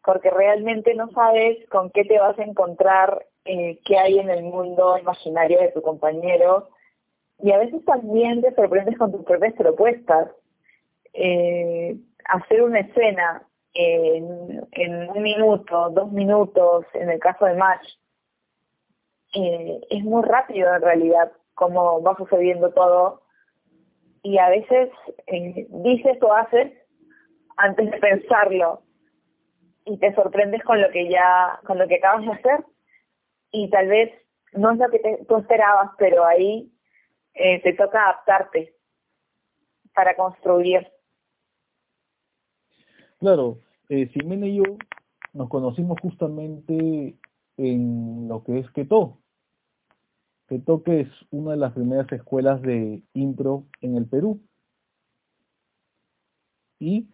porque 0.04 0.30
realmente 0.30 0.96
no 0.96 1.12
sabes 1.12 1.58
con 1.70 1.90
qué 1.92 2.06
te 2.06 2.18
vas 2.18 2.38
a 2.40 2.44
encontrar, 2.44 3.26
eh, 3.46 3.80
qué 3.86 3.98
hay 3.98 4.20
en 4.20 4.30
el 4.30 4.44
mundo 4.44 4.98
imaginario 4.98 5.60
de 5.60 5.72
tu 5.72 5.82
compañero 5.82 6.70
y 7.40 7.52
a 7.52 7.60
veces 7.60 7.84
también 7.86 8.42
te 8.42 8.54
sorprendes 8.56 8.98
con 8.98 9.12
tus 9.12 9.24
propias 9.24 9.54
propuestas. 9.54 10.30
Eh, 11.14 11.98
hacer 12.26 12.62
una 12.64 12.80
escena 12.80 13.44
en, 13.74 15.10
un 15.10 15.24
minuto, 15.24 15.90
dos 15.92 16.12
minutos, 16.12 16.86
en 16.94 17.10
el 17.10 17.20
caso 17.20 17.46
de 17.46 17.54
Match, 17.56 17.88
eh, 19.34 19.80
es 19.90 20.04
muy 20.04 20.24
rápido 20.24 20.74
en 20.74 20.82
realidad 20.82 21.32
como 21.54 22.02
va 22.02 22.16
sucediendo 22.18 22.72
todo 22.72 23.24
y 24.24 24.38
a 24.38 24.50
veces 24.50 24.90
eh, 25.28 25.68
dices 25.70 26.18
o 26.22 26.34
haces 26.34 26.74
antes 27.58 27.92
de 27.92 27.98
pensarlo 27.98 28.82
y 29.86 29.98
te 29.98 30.14
sorprendes 30.16 30.64
con 30.64 30.82
lo 30.82 30.90
que 30.92 31.10
ya, 31.10 31.60
con 31.66 31.78
lo 31.78 31.88
que 31.88 31.96
acabas 31.96 32.26
de 32.26 32.32
hacer 32.32 32.66
y 33.52 33.70
tal 33.70 33.88
vez 33.88 34.12
no 34.54 34.72
es 34.72 34.78
lo 34.78 34.90
que 34.90 35.00
te, 35.00 35.26
tú 35.28 35.38
esperabas, 35.38 35.92
pero 35.98 36.26
ahí 36.26 36.72
eh, 37.38 37.62
te 37.62 37.74
toca 37.74 38.04
adaptarte 38.04 38.76
para 39.94 40.16
construir. 40.16 40.88
Claro, 43.20 43.60
eh, 43.90 44.10
Simena 44.14 44.48
y 44.48 44.58
yo 44.58 44.64
nos 45.34 45.50
conocimos 45.50 46.00
justamente 46.02 47.16
en 47.58 48.28
lo 48.28 48.44
que 48.44 48.60
es 48.60 48.72
Keto. 48.72 49.18
Keto 50.48 50.84
que 50.84 51.02
es 51.02 51.10
una 51.32 51.52
de 51.52 51.58
las 51.58 51.74
primeras 51.74 52.12
escuelas 52.12 52.62
de 52.62 53.04
impro 53.14 53.66
en 53.82 53.98
el 53.98 54.06
Perú. 54.06 54.40
Y 56.80 57.08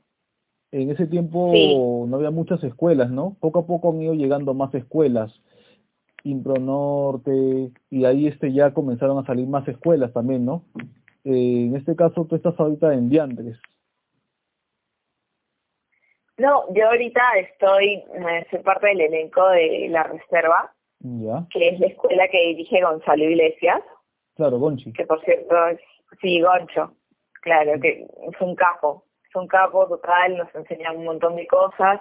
en 0.72 0.92
ese 0.92 1.08
tiempo 1.08 2.06
no 2.08 2.18
había 2.18 2.32
muchas 2.32 2.63
escuelas, 2.63 3.10
¿no? 3.10 3.38
Poco 3.39 3.60
a 3.60 3.65
poco 3.65 3.92
han 3.92 4.01
ido 4.01 4.13
llegando 4.13 4.53
más 4.53 4.74
escuelas, 4.74 5.34
Impro 6.24 6.56
Norte, 6.56 7.72
y 7.89 8.06
ahí 8.06 8.27
este 8.27 8.51
ya 8.53 8.74
comenzaron 8.74 9.18
a 9.18 9.25
salir 9.25 9.48
más 9.48 9.68
escuelas 9.68 10.13
también, 10.13 10.46
¿no? 10.46 10.63
Eh, 11.25 11.65
en 11.68 11.75
este 11.75 11.96
caso 11.96 12.25
tú 12.25 12.36
estás 12.36 12.60
ahorita 12.60 12.94
en 12.94 13.10
Diandres. 13.10 13.58
No, 16.38 16.63
yo 16.74 16.88
ahorita 16.88 17.22
estoy, 17.38 17.96
eh, 17.96 18.48
soy 18.50 18.60
parte 18.60 18.88
del 18.88 19.01
elenco 19.01 19.48
de 19.50 19.88
La 19.89 20.03
Reserva, 20.03 20.74
que 21.51 21.70
es 21.70 21.80
la 21.80 21.88
escuela 21.88 22.27
que 22.30 22.48
dirige 22.48 22.82
Gonzalo 22.82 23.24
Iglesias. 23.24 23.82
Claro, 24.36 24.58
Gonchi. 24.58 24.94
Que 24.94 25.06
por 25.06 25.24
cierto 25.24 25.68
es, 25.68 25.80
sí, 26.22 26.42
Goncho, 26.42 26.96
claro, 27.42 27.80
que 27.80 28.08
es 28.27 28.42
un 28.42 28.56
capo 28.56 29.06
un 29.36 29.48
capo 29.48 29.88
total, 29.88 30.38
nos 30.38 30.53
enseñan 30.56 30.98
un 30.98 31.06
montón 31.06 31.36
de 31.36 31.48
cosas. 31.48 32.00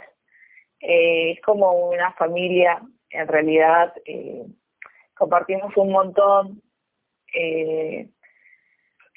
Eh, 0.81 1.33
es 1.33 1.41
como 1.43 1.89
una 1.89 2.13
familia, 2.15 2.83
en 3.13 3.29
realidad, 3.29 3.93
eh, 4.05 4.45
compartimos 5.15 5.77
un 5.77 5.93
montón 5.93 6.63
eh, 7.35 8.09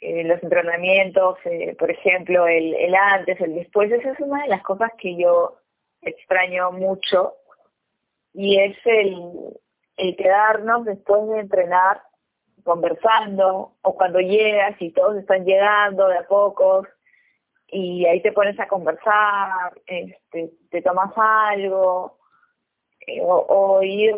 eh, 0.01 0.23
los 0.25 0.43
entrenamientos, 0.43 1.37
por 1.79 1.89
ejemplo, 1.89 2.47
el, 2.47 2.75
el 2.75 2.95
antes, 2.95 3.39
el 3.41 3.55
después, 3.55 3.91
esa 3.91 4.11
es 4.11 4.19
una 4.19 4.43
de 4.43 4.49
las 4.49 4.61
cosas 4.61 4.91
que 4.97 5.15
yo 5.15 5.57
extraño 6.01 6.71
mucho 6.71 7.33
y 8.33 8.59
es 8.59 8.77
el, 8.85 9.17
el 9.97 10.15
quedarnos 10.15 10.85
después 10.85 11.27
de 11.29 11.39
entrenar 11.39 12.01
conversando 12.63 13.75
o 13.81 13.95
cuando 13.95 14.19
llegas 14.19 14.75
y 14.81 14.91
todos 14.91 15.17
están 15.17 15.45
llegando 15.45 16.07
de 16.07 16.17
a 16.17 16.27
pocos 16.27 16.87
y 17.67 18.05
ahí 18.05 18.21
te 18.21 18.31
pones 18.31 18.59
a 18.59 18.67
conversar, 18.67 19.73
este, 19.85 20.51
te 20.69 20.81
tomas 20.81 21.11
algo 21.15 22.17
eh, 23.07 23.21
o, 23.23 23.81
ir 23.83 24.15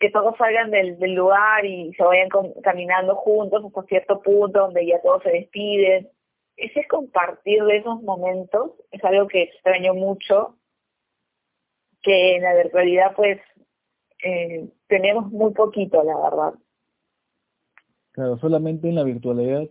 que 0.00 0.10
todos 0.10 0.36
salgan 0.36 0.70
del, 0.70 0.98
del 0.98 1.14
lugar 1.14 1.64
y 1.64 1.92
se 1.94 2.02
vayan 2.02 2.28
caminando 2.62 3.14
juntos 3.14 3.64
hasta 3.64 3.82
cierto 3.84 4.20
punto 4.20 4.60
donde 4.60 4.86
ya 4.86 5.00
todos 5.00 5.22
se 5.22 5.30
despiden. 5.30 6.08
Ese 6.56 6.86
compartir 6.88 7.62
de 7.64 7.78
esos 7.78 8.02
momentos 8.02 8.72
es 8.90 9.04
algo 9.04 9.28
que 9.28 9.42
extraño 9.42 9.94
mucho, 9.94 10.56
que 12.02 12.36
en 12.36 12.42
la 12.42 12.54
virtualidad 12.54 13.14
pues 13.14 13.38
eh, 14.22 14.68
tenemos 14.88 15.30
muy 15.30 15.52
poquito, 15.52 16.02
la 16.02 16.16
verdad. 16.16 16.54
Claro, 18.12 18.38
solamente 18.38 18.88
en 18.88 18.94
la 18.94 19.04
virtualidad 19.04 19.68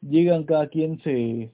llegan 0.00 0.44
cada 0.44 0.68
quien, 0.68 1.00
se, 1.00 1.50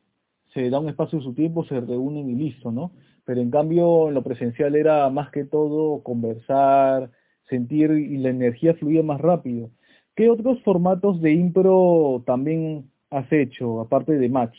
se 0.52 0.70
da 0.70 0.78
un 0.78 0.88
espacio 0.88 1.18
de 1.18 1.24
su 1.24 1.34
tiempo, 1.34 1.64
se 1.64 1.80
reúnen 1.80 2.28
y 2.28 2.34
listo, 2.34 2.70
¿no? 2.70 2.92
Pero 3.24 3.40
en 3.40 3.50
cambio 3.50 4.08
en 4.08 4.14
lo 4.14 4.22
presencial 4.22 4.74
era 4.76 5.08
más 5.08 5.30
que 5.30 5.44
todo 5.44 6.02
conversar, 6.02 7.10
sentir 7.48 7.90
y 7.90 8.18
la 8.18 8.30
energía 8.30 8.74
fluía 8.74 9.02
más 9.02 9.20
rápido. 9.20 9.70
¿Qué 10.14 10.30
otros 10.30 10.62
formatos 10.62 11.20
de 11.20 11.32
impro 11.32 12.22
también 12.26 12.90
has 13.10 13.30
hecho, 13.32 13.80
aparte 13.80 14.12
de 14.12 14.28
match? 14.28 14.56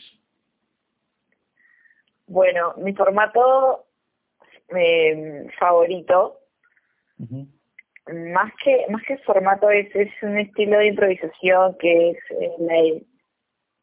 Bueno, 2.26 2.74
mi 2.78 2.92
formato 2.92 3.86
eh, 4.76 5.46
favorito, 5.58 6.40
más 8.12 8.52
que 8.62 8.86
más 8.90 9.02
que 9.04 9.16
formato 9.18 9.70
es, 9.70 9.94
es 9.94 10.10
un 10.22 10.38
estilo 10.38 10.78
de 10.78 10.88
improvisación 10.88 11.76
que 11.78 12.10
es 12.10 12.18
eh, 12.30 12.52
la, 12.58 12.76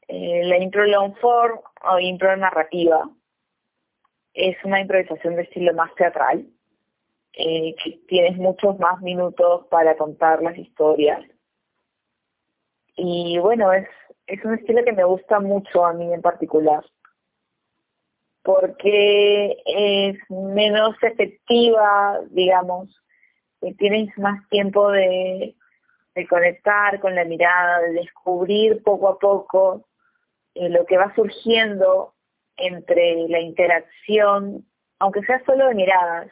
eh, 0.07 0.41
la 0.45 0.57
impro 0.57 0.85
long 0.85 1.15
form 1.15 1.59
o 1.89 1.99
impro 1.99 2.35
narrativa. 2.35 3.09
Es 4.33 4.57
una 4.63 4.79
improvisación 4.79 5.35
de 5.35 5.43
estilo 5.43 5.73
más 5.73 5.93
teatral 5.95 6.47
eh, 7.33 7.75
tienes 8.07 8.37
muchos 8.37 8.77
más 8.79 9.01
minutos 9.01 9.65
para 9.69 9.97
contar 9.97 10.41
las 10.43 10.57
historias. 10.57 11.23
Y 12.95 13.39
bueno, 13.39 13.73
es, 13.73 13.87
es 14.27 14.43
un 14.45 14.53
estilo 14.53 14.83
que 14.83 14.93
me 14.93 15.03
gusta 15.03 15.39
mucho 15.39 15.83
a 15.83 15.93
mí 15.93 16.13
en 16.13 16.21
particular, 16.21 16.85
porque 18.43 19.57
es 19.65 20.17
menos 20.29 20.95
efectiva, 21.01 22.19
digamos, 22.29 22.95
tienes 23.79 24.15
más 24.19 24.47
tiempo 24.49 24.91
de, 24.91 25.55
de 26.13 26.27
conectar 26.27 26.99
con 26.99 27.15
la 27.15 27.25
mirada, 27.25 27.79
de 27.79 27.93
descubrir 27.93 28.83
poco 28.83 29.07
a 29.07 29.17
poco 29.17 29.87
eh, 30.53 30.69
lo 30.69 30.85
que 30.85 30.97
va 30.97 31.15
surgiendo 31.15 32.12
entre 32.57 33.27
la 33.27 33.39
interacción, 33.39 34.65
aunque 34.99 35.23
sea 35.23 35.43
solo 35.45 35.67
de 35.67 35.75
miradas, 35.75 36.31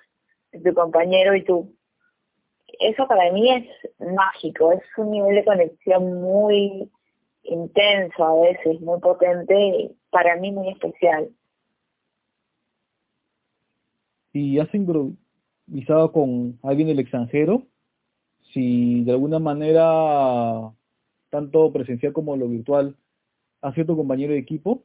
tu 0.52 0.74
compañero 0.74 1.36
y 1.36 1.44
tú. 1.44 1.76
Eso 2.80 3.08
para 3.08 3.32
mí 3.32 3.52
es 3.52 3.68
mágico, 4.16 4.72
es 4.72 4.82
un 4.98 5.12
nivel 5.12 5.36
de 5.36 5.46
conexión 5.46 6.22
muy 6.22 6.90
intenso 7.44 8.24
a 8.24 8.42
veces, 8.42 8.82
muy 8.82 9.00
potente, 9.00 9.92
para 10.10 10.36
mí 10.38 10.52
muy 10.52 10.70
especial. 10.70 11.30
¿Y 14.34 14.60
has 14.60 14.74
improvisado 14.74 16.12
con 16.12 16.60
alguien 16.64 16.88
del 16.88 17.00
extranjero? 17.00 17.64
Si 18.54 19.04
de 19.04 19.12
alguna 19.12 19.40
manera, 19.40 20.72
tanto 21.30 21.72
presencial 21.72 22.14
como 22.14 22.36
lo 22.36 22.48
virtual, 22.48 22.96
ha 23.62 23.74
sido 23.74 23.88
tu 23.88 23.98
compañero 23.98 24.34
de 24.34 24.40
equipo? 24.40 24.84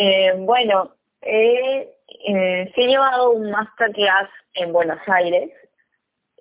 Eh, 0.00 0.32
bueno, 0.38 0.94
eh, 1.22 1.92
eh, 2.28 2.72
he 2.76 2.86
llevado 2.86 3.32
un 3.32 3.50
masterclass 3.50 4.30
en 4.54 4.72
Buenos 4.72 5.00
Aires 5.08 5.50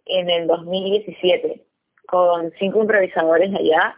en 0.06 0.30
el 0.30 0.46
2017 0.46 1.66
con 2.08 2.52
cinco 2.60 2.82
improvisadores 2.82 3.52
allá 3.56 3.98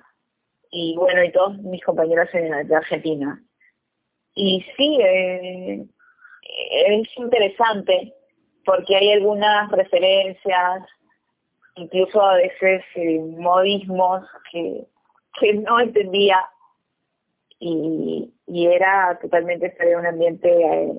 y 0.72 0.96
bueno, 0.96 1.22
y 1.24 1.32
todos 1.34 1.58
mis 1.58 1.84
compañeros 1.84 2.30
de 2.32 2.76
Argentina. 2.76 3.44
Y 4.34 4.66
sí, 4.78 5.00
es 5.02 5.90
interesante 7.18 8.14
porque 8.64 8.96
hay 8.96 9.12
algunas 9.12 9.70
referencias, 9.72 10.84
incluso 11.76 12.22
a 12.22 12.36
veces 12.36 12.82
modismos 13.38 14.26
que, 14.52 14.86
que 15.40 15.54
no 15.56 15.82
entendía 15.82 16.48
y, 17.60 18.34
era 18.48 19.18
totalmente 19.22 19.68
estar 19.68 19.88
en 19.88 20.00
un 20.00 20.06
ambiente 20.06 20.50
eh, 20.50 20.98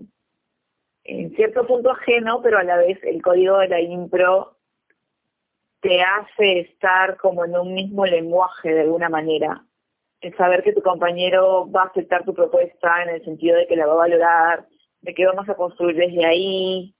en 1.05 1.35
cierto 1.35 1.67
punto 1.67 1.91
ajeno, 1.91 2.41
pero 2.43 2.59
a 2.59 2.63
la 2.63 2.77
vez 2.77 2.99
el 3.05 3.23
código 3.23 3.59
de 3.59 3.69
la 3.69 3.81
impro 3.81 4.59
te 5.81 6.03
hace 6.03 6.61
estar 6.61 7.17
como 7.17 7.45
en 7.45 7.57
un 7.57 7.75
mismo 7.75 8.05
lenguaje 8.07 8.73
de 8.73 8.83
alguna 8.83 9.09
manera. 9.09 9.65
El 10.21 10.37
saber 10.37 10.63
que 10.63 10.75
tu 10.75 10.83
compañero 10.83 11.71
va 11.71 11.85
a 11.85 11.87
aceptar 11.87 12.25
tu 12.25 12.35
propuesta 12.35 13.03
en 13.03 13.09
el 13.11 13.25
sentido 13.25 13.57
de 13.57 13.67
que 13.67 13.77
la 13.77 13.87
va 13.87 13.95
a 13.95 14.09
valorar, 14.09 14.69
de 15.01 15.15
que 15.15 15.27
vamos 15.27 15.49
a 15.49 15.55
construir 15.55 15.97
desde 15.97 16.25
ahí. 16.27 16.95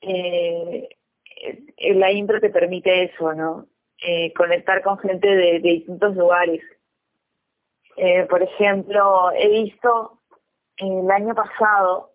Eh, 0.00 0.88
la 1.94 2.12
impro 2.12 2.40
te 2.40 2.50
permite 2.50 3.04
eso, 3.04 3.34
¿no? 3.34 3.66
Eh, 4.00 4.32
conectar 4.34 4.80
con 4.82 4.98
gente 4.98 5.28
de 5.28 5.58
distintos 5.58 6.14
lugares. 6.14 6.62
Eh, 8.00 8.26
por 8.30 8.40
ejemplo, 8.42 9.32
he 9.32 9.48
visto 9.48 10.20
el 10.76 11.10
año 11.10 11.34
pasado 11.34 12.12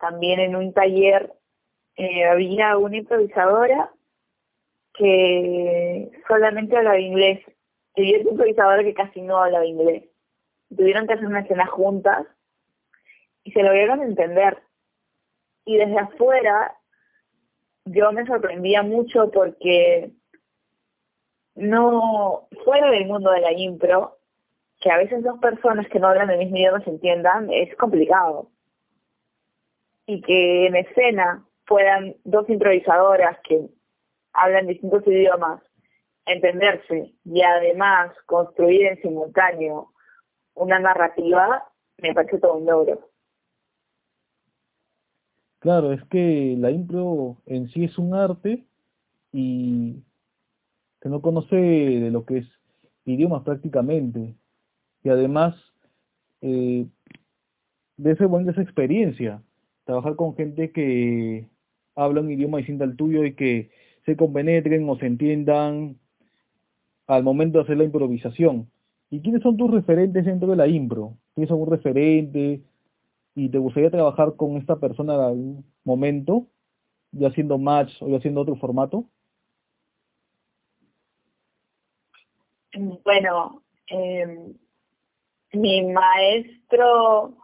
también 0.00 0.40
en 0.40 0.56
un 0.56 0.72
taller 0.72 1.34
eh, 1.96 2.24
había 2.24 2.78
una 2.78 2.96
improvisadora 2.96 3.90
que 4.94 6.10
solamente 6.26 6.78
hablaba 6.78 6.98
inglés 6.98 7.40
y 7.94 8.14
otra 8.16 8.30
improvisadora 8.30 8.82
que 8.82 8.94
casi 8.94 9.20
no 9.20 9.36
hablaba 9.36 9.66
inglés. 9.66 10.04
Tuvieron 10.74 11.06
que 11.06 11.12
hacer 11.12 11.26
una 11.26 11.40
escena 11.40 11.66
juntas 11.66 12.26
y 13.44 13.52
se 13.52 13.62
lograron 13.62 14.02
entender. 14.02 14.62
Y 15.66 15.76
desde 15.76 15.98
afuera 15.98 16.74
yo 17.84 18.12
me 18.12 18.26
sorprendía 18.26 18.82
mucho 18.82 19.30
porque 19.30 20.10
no, 21.54 22.48
fuera 22.64 22.90
del 22.90 23.06
mundo 23.06 23.30
de 23.30 23.40
la 23.40 23.52
impro, 23.52 24.15
que 24.86 24.92
a 24.92 24.98
veces 24.98 25.24
dos 25.24 25.40
personas 25.40 25.88
que 25.88 25.98
no 25.98 26.06
hablan 26.06 26.30
el 26.30 26.38
mismo 26.38 26.58
idioma 26.58 26.80
se 26.84 26.90
entiendan, 26.90 27.50
es 27.50 27.74
complicado 27.74 28.50
y 30.06 30.20
que 30.20 30.68
en 30.68 30.76
escena 30.76 31.44
puedan 31.66 32.14
dos 32.22 32.48
improvisadoras 32.48 33.36
que 33.42 33.66
hablan 34.32 34.68
distintos 34.68 35.04
idiomas 35.08 35.60
entenderse 36.24 37.12
y 37.24 37.42
además 37.42 38.12
construir 38.26 38.86
en 38.86 39.02
simultáneo 39.02 39.90
una 40.54 40.78
narrativa, 40.78 41.64
me 41.98 42.14
parece 42.14 42.38
todo 42.38 42.54
un 42.54 42.66
logro. 42.66 43.10
Claro, 45.58 45.92
es 45.94 46.04
que 46.04 46.54
la 46.58 46.70
impro 46.70 47.38
en 47.46 47.66
sí 47.70 47.86
es 47.86 47.98
un 47.98 48.14
arte 48.14 48.64
y 49.32 50.04
que 51.00 51.08
no 51.08 51.20
conoce 51.20 51.56
de 51.56 52.10
lo 52.12 52.24
que 52.24 52.38
es 52.38 52.46
idiomas 53.04 53.42
prácticamente 53.42 54.36
y 55.06 55.08
además 55.08 55.54
eh, 56.40 56.84
de 57.96 58.10
ese 58.10 58.26
buen 58.26 58.44
de 58.44 58.50
esa 58.50 58.62
experiencia 58.62 59.40
trabajar 59.84 60.16
con 60.16 60.34
gente 60.34 60.72
que 60.72 61.48
habla 61.94 62.22
un 62.22 62.32
idioma 62.32 62.58
distinto 62.58 62.82
al 62.82 62.96
tuyo 62.96 63.24
y 63.24 63.36
que 63.36 63.70
se 64.04 64.16
compenetren 64.16 64.88
o 64.88 64.98
se 64.98 65.06
entiendan 65.06 65.96
al 67.06 67.22
momento 67.22 67.58
de 67.58 67.64
hacer 67.64 67.76
la 67.76 67.84
improvisación. 67.84 68.68
¿Y 69.08 69.20
quiénes 69.20 69.42
son 69.42 69.56
tus 69.56 69.70
referentes 69.70 70.24
dentro 70.24 70.48
de 70.48 70.56
la 70.56 70.66
impro? 70.66 71.16
¿Tienes 71.36 71.52
algún 71.52 71.70
referente 71.70 72.62
y 73.36 73.48
te 73.48 73.58
gustaría 73.58 73.92
trabajar 73.92 74.34
con 74.34 74.56
esta 74.56 74.80
persona 74.80 75.14
en 75.14 75.20
algún 75.20 75.64
momento, 75.84 76.48
ya 77.12 77.28
haciendo 77.28 77.58
match 77.58 77.92
o 78.02 78.08
ya 78.08 78.16
haciendo 78.16 78.40
otro 78.40 78.56
formato? 78.56 79.04
Bueno, 83.04 83.62
eh, 83.88 84.56
mi 85.56 85.82
maestro 85.92 87.34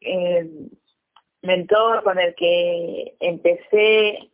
eh, 0.00 0.48
mentor 1.42 2.02
con 2.02 2.18
el 2.18 2.34
que 2.34 3.16
empecé 3.20 4.30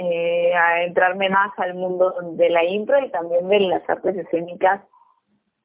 eh, 0.00 0.54
a 0.54 0.84
entrarme 0.84 1.28
más 1.28 1.52
al 1.58 1.74
mundo 1.74 2.14
de 2.32 2.50
la 2.50 2.64
impro 2.64 2.98
y 2.98 3.10
también 3.10 3.48
de 3.48 3.60
las 3.60 3.88
artes 3.88 4.16
escénicas, 4.16 4.82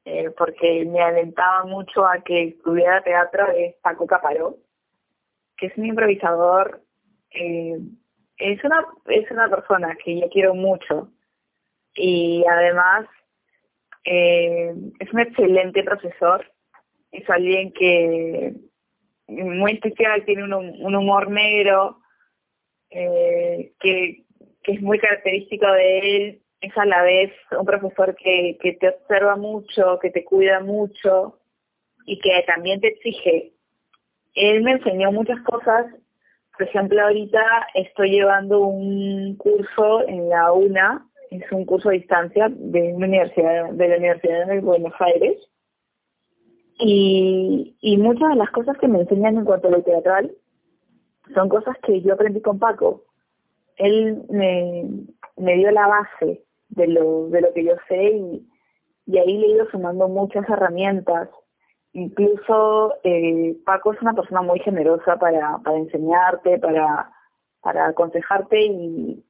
eh, 0.04 0.30
porque 0.36 0.84
me 0.86 1.00
alentaba 1.00 1.64
mucho 1.64 2.06
a 2.06 2.18
que 2.22 2.48
estudiara 2.48 3.02
teatro 3.02 3.48
es 3.50 3.74
Paco 3.82 4.06
Caparó, 4.06 4.56
que 5.56 5.66
es 5.66 5.76
un 5.76 5.86
improvisador, 5.86 6.80
es 7.30 8.64
una 8.64 8.86
es 9.06 9.30
una 9.30 9.48
persona 9.48 9.96
que 10.02 10.20
yo 10.20 10.28
quiero 10.30 10.54
mucho. 10.54 11.08
Y 11.94 12.44
además 12.48 13.06
eh, 14.04 14.72
es 14.98 15.12
un 15.12 15.20
excelente 15.20 15.82
profesor, 15.82 16.50
es 17.12 17.28
alguien 17.28 17.72
que 17.72 18.54
muy 19.28 19.72
especial, 19.72 20.24
tiene 20.24 20.44
un, 20.44 20.52
un 20.52 20.94
humor 20.94 21.30
negro, 21.30 21.98
eh, 22.90 23.72
que, 23.80 24.24
que 24.62 24.72
es 24.72 24.82
muy 24.82 24.98
característico 24.98 25.70
de 25.70 25.98
él, 25.98 26.42
es 26.60 26.76
a 26.76 26.84
la 26.84 27.02
vez 27.02 27.32
un 27.58 27.64
profesor 27.64 28.14
que, 28.16 28.58
que 28.60 28.72
te 28.74 28.88
observa 28.88 29.36
mucho, 29.36 29.98
que 30.00 30.10
te 30.10 30.24
cuida 30.24 30.60
mucho 30.60 31.38
y 32.04 32.18
que 32.18 32.44
también 32.46 32.80
te 32.80 32.88
exige. 32.88 33.52
Él 34.34 34.62
me 34.62 34.72
enseñó 34.72 35.12
muchas 35.12 35.40
cosas, 35.42 35.86
por 36.56 36.68
ejemplo, 36.68 37.00
ahorita 37.00 37.68
estoy 37.74 38.10
llevando 38.10 38.60
un 38.60 39.36
curso 39.36 40.06
en 40.06 40.28
la 40.28 40.52
UNA, 40.52 41.06
es 41.30 41.52
un 41.52 41.64
curso 41.64 41.88
a 41.88 41.92
distancia 41.92 42.48
de, 42.50 42.92
una 42.92 43.06
universidad, 43.06 43.70
de 43.70 43.88
la 43.88 43.96
Universidad 43.96 44.46
de 44.46 44.60
Buenos 44.60 44.92
Aires, 44.98 45.36
y, 46.78 47.76
y 47.80 47.96
muchas 47.98 48.30
de 48.30 48.36
las 48.36 48.50
cosas 48.50 48.76
que 48.78 48.88
me 48.88 49.00
enseñan 49.00 49.36
en 49.36 49.44
cuanto 49.44 49.68
a 49.68 49.70
lo 49.70 49.82
teatral 49.82 50.32
son 51.34 51.48
cosas 51.48 51.76
que 51.82 52.00
yo 52.00 52.14
aprendí 52.14 52.40
con 52.40 52.58
Paco. 52.58 53.04
Él 53.76 54.22
me, 54.30 54.88
me 55.36 55.54
dio 55.56 55.70
la 55.70 55.86
base 55.86 56.42
de 56.70 56.86
lo, 56.88 57.28
de 57.28 57.42
lo 57.42 57.52
que 57.52 57.64
yo 57.64 57.74
sé 57.88 58.02
y, 58.02 58.48
y 59.06 59.18
ahí 59.18 59.38
le 59.38 59.46
he 59.46 59.50
ido 59.50 59.70
sumando 59.70 60.08
muchas 60.08 60.48
herramientas. 60.48 61.28
Incluso 61.92 62.94
eh, 63.04 63.56
Paco 63.64 63.92
es 63.92 64.00
una 64.02 64.14
persona 64.14 64.42
muy 64.42 64.60
generosa 64.60 65.18
para, 65.18 65.58
para 65.58 65.76
enseñarte, 65.76 66.58
para, 66.58 67.10
para 67.60 67.88
aconsejarte 67.88 68.60
y, 68.62 69.24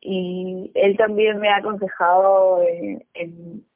y 0.00 0.70
él 0.74 0.96
también 0.96 1.38
me 1.38 1.48
ha 1.48 1.56
aconsejado 1.56 2.62
en, 2.62 3.06
en 3.14 3.66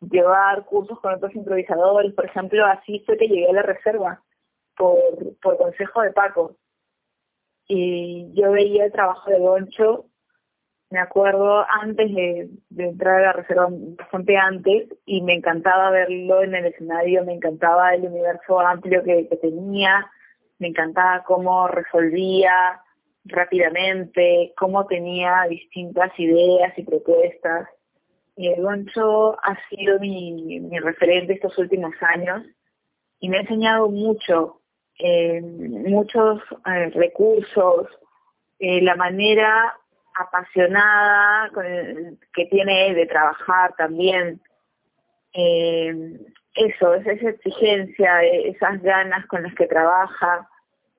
llevar 0.00 0.64
cursos 0.64 0.98
con 1.00 1.14
otros 1.14 1.34
improvisadores. 1.34 2.12
Por 2.14 2.26
ejemplo, 2.26 2.64
así 2.66 3.02
fue 3.06 3.16
que 3.16 3.28
llegué 3.28 3.50
a 3.50 3.54
la 3.54 3.62
reserva 3.62 4.22
por, 4.76 4.98
por 5.42 5.56
consejo 5.56 6.02
de 6.02 6.12
Paco. 6.12 6.56
Y 7.66 8.30
yo 8.34 8.52
veía 8.52 8.84
el 8.84 8.92
trabajo 8.92 9.30
de 9.30 9.38
Goncho, 9.38 10.06
me 10.90 11.00
acuerdo 11.00 11.64
antes 11.68 12.14
de, 12.14 12.50
entrar 12.76 13.20
a 13.20 13.26
la 13.26 13.32
reserva, 13.32 13.68
bastante 13.70 14.36
antes, 14.36 14.88
y 15.06 15.22
me 15.22 15.34
encantaba 15.34 15.90
verlo 15.90 16.42
en 16.42 16.54
el 16.54 16.66
escenario, 16.66 17.24
me 17.24 17.32
encantaba 17.32 17.94
el 17.94 18.04
universo 18.04 18.60
amplio 18.60 19.02
que 19.02 19.24
tenía, 19.40 20.08
me 20.58 20.68
encantaba 20.68 21.24
cómo 21.24 21.66
resolvía 21.68 22.83
rápidamente, 23.24 24.52
cómo 24.56 24.86
tenía 24.86 25.44
distintas 25.48 26.12
ideas 26.18 26.72
y 26.76 26.82
propuestas. 26.82 27.68
Y 28.36 28.48
el 28.48 28.62
Goncho 28.62 29.36
ha 29.42 29.56
sido 29.68 29.98
mi, 30.00 30.60
mi 30.60 30.78
referente 30.78 31.34
estos 31.34 31.56
últimos 31.58 31.94
años 32.00 32.42
y 33.20 33.28
me 33.28 33.38
ha 33.38 33.40
enseñado 33.42 33.88
mucho 33.88 34.60
eh, 34.98 35.40
muchos 35.42 36.40
eh, 36.66 36.90
recursos, 36.90 37.88
eh, 38.58 38.80
la 38.80 38.94
manera 38.94 39.74
apasionada 40.16 41.50
que 42.32 42.46
tiene 42.46 42.94
de 42.94 43.06
trabajar 43.06 43.74
también. 43.76 44.40
Eh, 45.32 46.20
eso, 46.54 46.94
esa 46.94 47.10
exigencia, 47.10 48.22
esas 48.22 48.80
ganas 48.82 49.26
con 49.26 49.42
las 49.42 49.54
que 49.56 49.66
trabaja, 49.66 50.48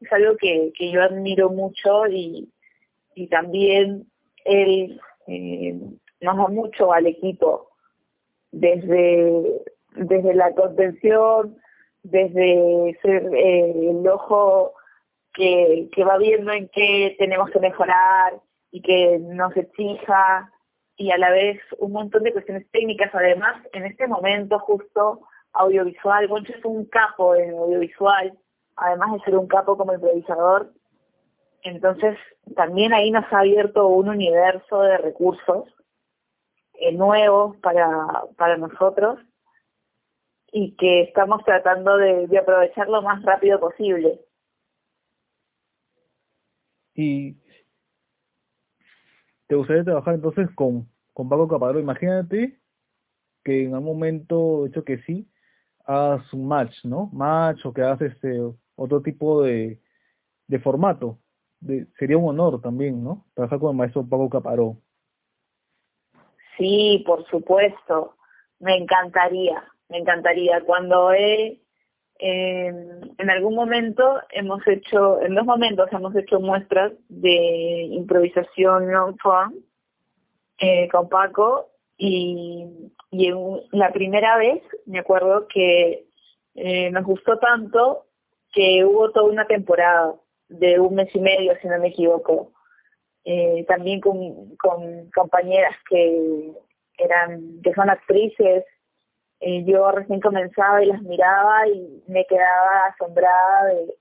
es 0.02 0.12
algo 0.12 0.36
que, 0.38 0.72
que 0.78 0.92
yo 0.92 1.02
admiro 1.02 1.50
mucho 1.50 2.08
y, 2.08 2.52
y 3.16 3.28
también 3.28 4.06
él 4.44 5.00
eh, 5.28 5.80
nos 6.22 6.38
da 6.38 6.48
mucho 6.48 6.94
al 6.94 7.08
equipo, 7.08 7.70
desde, 8.52 9.62
desde 9.96 10.34
la 10.34 10.54
contención, 10.54 11.58
desde 12.04 12.98
ser 13.02 13.30
eh, 13.34 13.90
el 13.90 14.08
ojo 14.08 14.74
que, 15.34 15.90
que 15.94 16.04
va 16.04 16.18
viendo 16.18 16.52
en 16.52 16.70
qué 16.70 17.16
tenemos 17.18 17.50
que 17.50 17.60
mejorar 17.60 18.34
y 18.72 18.82
que 18.82 19.20
nos 19.20 19.56
exija 19.58 20.52
y 20.98 21.12
a 21.12 21.18
la 21.18 21.32
vez 21.32 21.60
un 21.80 21.92
montón 21.92 22.24
de 22.24 22.32
cuestiones 22.32 22.70
técnicas. 22.72 23.14
Además, 23.14 23.56
en 23.74 23.86
este 23.86 24.08
momento 24.08 24.60
justo 24.60 25.22
audiovisual, 25.54 26.28
Goncho 26.28 26.54
es 26.54 26.64
un 26.64 26.86
capo 26.86 27.36
en 27.36 27.52
audiovisual, 27.52 28.38
además 28.76 29.14
de 29.14 29.20
ser 29.22 29.38
un 29.38 29.48
capo 29.48 29.78
como 29.78 29.94
improvisador. 29.94 30.72
Entonces, 31.64 32.18
también 32.56 32.94
ahí 32.94 33.12
nos 33.12 33.26
ha 33.32 33.40
abierto 33.40 33.88
un 33.88 34.10
universo 34.10 34.82
de 34.82 34.98
recursos 34.98 35.66
eh, 36.74 36.92
nuevos 36.92 37.58
para, 37.58 38.08
para 38.38 38.58
nosotros 38.58 39.20
y 40.52 40.76
que 40.76 41.02
estamos 41.02 41.44
tratando 41.44 41.98
de, 41.98 42.28
de 42.28 42.38
aprovechar 42.38 42.88
lo 42.88 43.02
más 43.02 43.22
rápido 43.24 43.60
posible. 43.60 44.22
Y 46.94 47.36
te 49.48 49.56
gustaría 49.56 49.84
trabajar 49.84 50.16
entonces 50.16 50.50
con, 50.56 50.90
con 51.14 51.30
Paco 51.30 51.48
Caparro. 51.48 51.80
Imagínate 51.80 52.60
que 53.44 53.66
en 53.66 53.74
algún 53.74 53.94
momento, 53.94 54.66
hecho 54.66 54.84
que 54.84 55.00
sí, 55.00 55.30
hagas 55.86 56.32
un 56.34 56.48
match, 56.48 56.74
¿no? 56.84 57.10
Match 57.14 57.66
o 57.66 57.74
que 57.74 57.82
hagas 57.82 58.02
este 58.02 58.42
otro 58.76 59.02
tipo 59.02 59.44
de, 59.44 59.80
de 60.48 60.60
formato. 60.60 61.20
Sería 61.98 62.18
un 62.18 62.30
honor 62.30 62.62
también, 62.62 63.04
¿no? 63.04 63.26
Trabajar 63.34 63.60
con 63.60 63.72
el 63.72 63.78
maestro 63.78 64.08
Paco 64.08 64.30
Caparó. 64.30 64.78
Sí, 66.58 67.04
por 67.06 67.26
supuesto. 67.28 68.16
Me 68.60 68.78
encantaría 68.78 69.64
me 69.90 69.98
encantaría. 70.00 70.62
Cuando 70.62 71.12
he, 71.14 71.60
eh, 72.20 72.68
en 73.18 73.30
algún 73.30 73.56
momento 73.56 74.22
hemos 74.32 74.66
hecho, 74.68 75.22
en 75.22 75.36
dos 75.36 75.46
momentos 75.46 75.90
hemos 75.92 76.16
hecho 76.16 76.40
muestras 76.40 76.94
de 77.10 77.88
improvisación 77.92 79.18
form 79.22 79.54
eh, 80.60 80.88
con 80.90 81.10
Paco 81.10 81.70
y, 81.98 82.92
y 83.12 83.28
en 83.28 83.62
la 83.72 83.92
primera 83.92 84.38
vez 84.38 84.62
me 84.86 85.00
acuerdo 85.00 85.48
que 85.48 86.08
eh, 86.56 86.90
nos 86.92 87.04
gustó 87.04 87.38
tanto 87.40 88.06
que 88.56 88.84
hubo 88.84 89.12
toda 89.12 89.30
una 89.30 89.46
temporada 89.46 90.16
de 90.50 90.80
un 90.80 90.96
mes 90.96 91.14
y 91.14 91.20
medio, 91.20 91.54
si 91.62 91.68
no 91.68 91.78
me 91.78 91.90
equivoco, 91.90 92.54
eh, 93.24 93.66
también 93.68 94.02
con, 94.02 94.50
compañeras 95.12 95.76
que 95.90 96.52
eran 96.98 97.62
que 97.62 97.74
son 97.74 97.90
actrices 97.90 98.64
eh, 99.42 99.66
yo 99.66 99.92
recién 99.92 100.22
comenzaba 100.22 100.82
y 100.82 100.88
las 100.88 101.02
miraba 101.02 101.68
y 101.68 102.04
me 102.08 102.26
quedaba 102.26 102.88
asombrada 102.88 103.66
de 103.66 103.96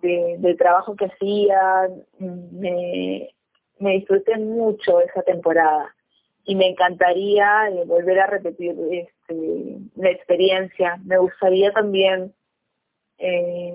del 0.00 0.56
trabajo 0.56 0.96
que 0.96 1.06
hacían. 1.06 2.04
Me, 2.18 3.30
me 3.78 3.92
disfruté 3.92 4.36
mucho 4.38 5.00
esa 5.00 5.22
temporada 5.22 5.94
y 6.44 6.54
me 6.54 6.68
encantaría 6.68 7.68
eh, 7.68 7.84
volver 7.84 8.20
a 8.20 8.26
repetir 8.26 8.76
este, 8.90 9.78
la 9.96 10.10
experiencia. 10.10 10.98
Me 11.04 11.18
gustaría 11.18 11.72
también 11.72 12.32
eh, 13.18 13.74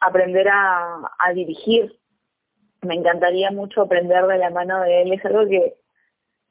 aprender 0.00 0.48
a, 0.48 1.10
a 1.18 1.32
dirigir. 1.32 1.98
Me 2.82 2.94
encantaría 2.94 3.50
mucho 3.50 3.82
aprender 3.82 4.26
de 4.26 4.38
la 4.38 4.50
mano 4.50 4.80
de 4.80 5.02
él. 5.02 5.12
Es 5.12 5.24
algo 5.24 5.46
que 5.48 5.76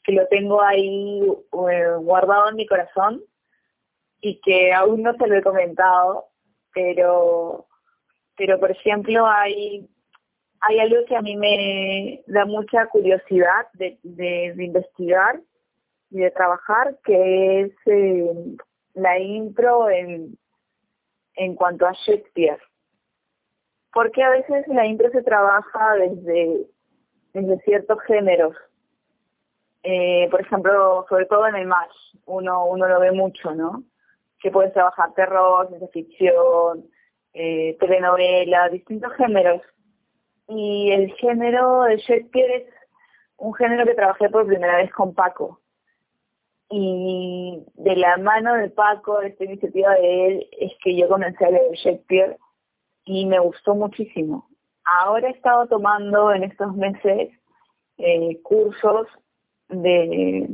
que 0.04 0.13
lo 0.13 0.28
tengo 0.28 0.62
ahí 0.62 1.22
eh, 1.22 1.96
guardado 2.00 2.50
en 2.50 2.56
mi 2.56 2.65
corazón 2.65 3.22
y 4.20 4.39
que 4.41 4.74
aún 4.74 5.02
no 5.04 5.13
se 5.15 5.28
lo 5.28 5.36
he 5.36 5.41
comentado, 5.41 6.26
pero, 6.74 7.67
pero 8.38 8.60
por 8.60 8.72
ejemplo 8.72 9.26
hay, 9.28 9.88
hay 10.60 10.80
algo 10.80 11.06
que 11.06 11.15
a 11.15 11.22
mí 11.22 11.36
me 11.36 12.24
da 12.28 12.46
mucha 12.46 12.88
curiosidad 12.88 13.67
de, 13.74 14.00
de, 14.04 14.54
investigar 14.63 15.41
y 16.10 16.20
de 16.20 16.32
trabajar, 16.32 16.98
que 17.04 17.62
es 17.62 17.72
eh, 17.86 18.34
la 18.94 19.17
impro 19.20 19.89
en, 19.89 20.38
en 21.36 21.56
cuanto 21.56 21.86
a 21.86 21.94
Shakespeare. 21.94 22.62
Porque 23.94 24.24
a 24.24 24.30
veces 24.30 24.67
la 24.67 24.86
impro 24.86 25.10
se 25.12 25.24
trabaja 25.24 25.96
desde, 25.96 26.67
ciertos 27.63 28.00
géneros 28.08 28.56
eh, 29.84 30.28
por 30.30 30.41
ejemplo, 30.41 31.06
sobre 31.10 31.26
todo 31.26 31.48
en 31.48 31.56
el 31.56 31.70
uno, 32.26 32.65
uno 32.65 32.88
lo 32.88 33.00
ve 33.00 33.12
mucho, 33.12 33.54
¿no? 33.56 33.84
Que 34.39 34.52
puedes 34.52 34.74
trabajar 34.74 35.13
terror, 35.13 35.67
ciencia 35.70 35.88
ficción, 35.89 36.86
eh, 37.34 37.78
telenovela, 37.80 38.70
distintos 38.70 39.13
géneros. 39.13 39.62
y 40.48 40.91
el 40.91 41.13
género 41.13 41.84
de 41.84 41.98
Shakespeare 41.98 42.52
es 42.52 42.74
un 43.38 43.54
género 43.54 43.86
que 43.86 43.96
trabajé 43.96 44.30
por 44.30 44.46
primera 44.46 44.78
vez 44.78 44.91
con 44.91 45.13
Paco. 45.13 45.61
Y 46.72 47.66
de 47.76 47.96
la 47.98 48.16
mano 48.16 48.56
de 48.56 48.70
Paco, 48.70 49.22
esta 49.22 49.44
iniciativa 49.44 49.94
de 49.96 50.28
él, 50.28 50.48
es 50.58 50.72
que 50.82 50.96
yo 50.96 51.10
comencé 51.10 51.46
a 51.46 51.52
leer 51.52 51.74
Shakespeare 51.74 52.38
y 53.04 53.26
me 53.26 53.40
gustó 53.40 53.76
muchísimo. 53.76 54.48
Ahora 54.86 55.28
he 55.28 55.32
estado 55.32 55.68
tomando 55.68 56.32
en 56.32 56.44
estos 56.44 56.74
meses 56.76 57.30
eh, 57.98 58.42
cursos 58.42 59.08
de, 59.68 60.48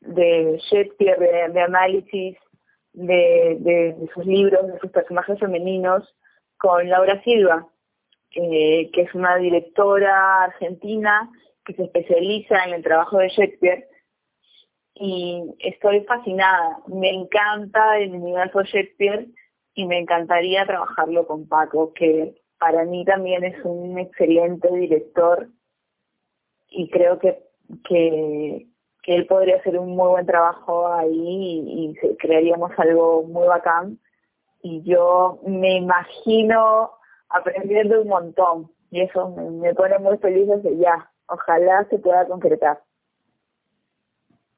de 0.00 0.60
Shakespeare, 0.70 1.52
de, 1.52 1.60
análisis 1.60 2.36
de, 2.92 3.56
de, 3.60 4.08
sus 4.12 4.26
libros, 4.26 4.66
de 4.66 4.78
sus 4.80 4.90
personajes 4.90 5.38
femeninos, 5.38 6.02
con 6.58 6.88
Laura 6.88 7.22
Silva, 7.22 7.68
que 8.32 8.90
es 8.92 9.14
una 9.14 9.36
directora 9.36 10.44
argentina 10.44 11.30
que 11.64 11.74
se 11.74 11.84
especializa 11.84 12.64
en 12.64 12.74
el 12.74 12.82
trabajo 12.82 13.18
de 13.18 13.28
Shakespeare 13.28 13.86
y 14.98 15.54
estoy 15.58 16.00
fascinada. 16.02 16.78
Me 16.86 17.10
encanta 17.10 17.98
el 17.98 18.14
universo 18.14 18.62
Shakespeare 18.62 19.28
y 19.74 19.86
me 19.86 19.98
encantaría 19.98 20.66
trabajarlo 20.66 21.26
con 21.26 21.46
Paco, 21.46 21.92
que 21.92 22.40
para 22.58 22.84
mí 22.84 23.04
también 23.04 23.44
es 23.44 23.62
un 23.64 23.98
excelente 23.98 24.68
director 24.74 25.48
y 26.68 26.88
creo 26.90 27.18
que, 27.18 27.44
que, 27.88 28.66
él 29.04 29.26
podría 29.26 29.56
hacer 29.56 29.78
un 29.78 29.94
muy 29.94 30.08
buen 30.08 30.26
trabajo 30.26 30.88
ahí 30.92 31.62
y, 31.64 32.16
crearíamos 32.16 32.72
algo 32.76 33.22
muy 33.22 33.46
bacán. 33.46 34.00
Y 34.62 34.82
yo 34.82 35.38
me 35.46 35.76
imagino 35.76 36.90
aprendiendo 37.28 38.00
un 38.00 38.08
montón 38.08 38.72
y 38.90 39.02
eso 39.02 39.28
me, 39.28 39.74
pone 39.74 39.98
muy 40.00 40.18
feliz 40.18 40.48
desde 40.48 40.76
ya. 40.78 41.08
Ojalá 41.28 41.86
se 41.88 41.98
pueda 41.98 42.26
concretar. 42.26 42.82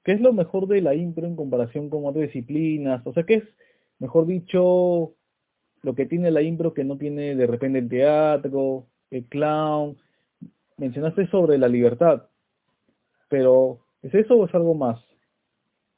¿Qué 0.09 0.15
es 0.15 0.23
lo 0.23 0.33
mejor 0.33 0.67
de 0.69 0.81
la 0.81 0.95
impro 0.95 1.27
en 1.27 1.37
comparación 1.37 1.91
con 1.91 2.07
otras 2.07 2.23
disciplinas? 2.23 3.07
O 3.07 3.13
sea, 3.13 3.25
¿qué 3.25 3.35
es, 3.35 3.45
mejor 3.99 4.25
dicho, 4.25 5.13
lo 5.83 5.95
que 5.95 6.07
tiene 6.07 6.31
la 6.31 6.41
impro 6.41 6.73
que 6.73 6.83
no 6.83 6.97
tiene 6.97 7.35
de 7.35 7.47
repente 7.47 7.81
el 7.81 7.91
teatro, 7.91 8.87
el 9.11 9.27
clown? 9.27 9.99
Mencionaste 10.79 11.27
sobre 11.27 11.59
la 11.59 11.69
libertad, 11.69 12.27
pero 13.29 13.81
¿es 14.01 14.15
eso 14.15 14.35
o 14.37 14.47
es 14.47 14.55
algo 14.55 14.73
más? 14.73 14.99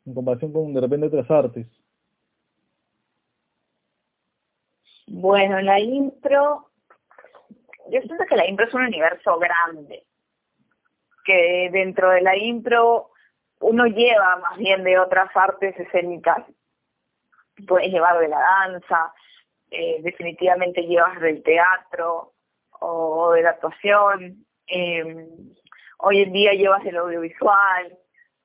En 0.05 0.13
comparación 0.13 0.53
con 0.53 0.75
de 0.75 0.81
repente 0.81 1.07
otras 1.07 1.31
artes. 1.31 1.69
Bueno, 5.07 5.61
la 5.61 5.79
impro, 5.79 6.69
yo 7.93 8.01
siento 8.01 8.25
que 8.29 8.37
la 8.37 8.49
impro 8.49 8.67
es 8.67 8.75
un 8.75 8.87
universo 8.87 9.39
grande, 9.39 10.03
que 11.25 11.71
dentro 11.73 12.11
de 12.11 12.23
la 12.23 12.37
impro 12.37 13.10
uno 13.61 13.87
lleva 13.87 14.37
más 14.37 14.59
bien 14.59 14.83
de 14.85 14.99
otras 14.99 15.31
artes 15.35 15.79
escénicas, 15.79 16.45
puedes 17.67 17.91
llevar 17.93 18.19
de 18.19 18.29
la 18.29 18.39
danza, 18.39 19.13
eh, 19.71 20.01
definitivamente 20.03 20.83
llevas 20.83 21.21
del 21.21 21.43
teatro 21.43 22.33
o 22.81 23.33
de 23.33 23.43
la 23.43 23.51
actuación, 23.51 24.45
eh, 24.67 25.29
hoy 25.99 26.23
en 26.23 26.33
día 26.33 26.53
llevas 26.53 26.85
el 26.85 26.97
audiovisual, 26.97 27.99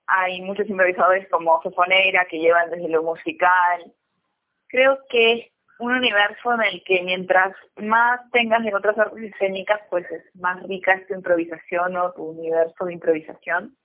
hay 0.07 0.41
muchos 0.41 0.69
improvisadores 0.69 1.27
como 1.29 1.61
Sofoneira 1.63 2.25
que 2.25 2.39
llevan 2.39 2.69
desde 2.69 2.89
lo 2.89 3.01
musical. 3.01 3.91
Creo 4.67 4.99
que 5.09 5.51
un 5.79 5.93
universo 5.93 6.53
en 6.53 6.61
el 6.61 6.83
que 6.83 7.01
mientras 7.03 7.55
más 7.77 8.21
tengas 8.31 8.63
de 8.63 8.75
otras 8.75 8.97
artes 8.97 9.33
escénicas, 9.33 9.81
pues 9.89 10.09
es 10.11 10.23
más 10.35 10.61
rica 10.63 10.93
esta 10.93 11.15
improvisación 11.15 11.97
o 11.97 12.13
tu 12.13 12.23
universo 12.23 12.85
de 12.85 12.93
improvisación. 12.93 13.75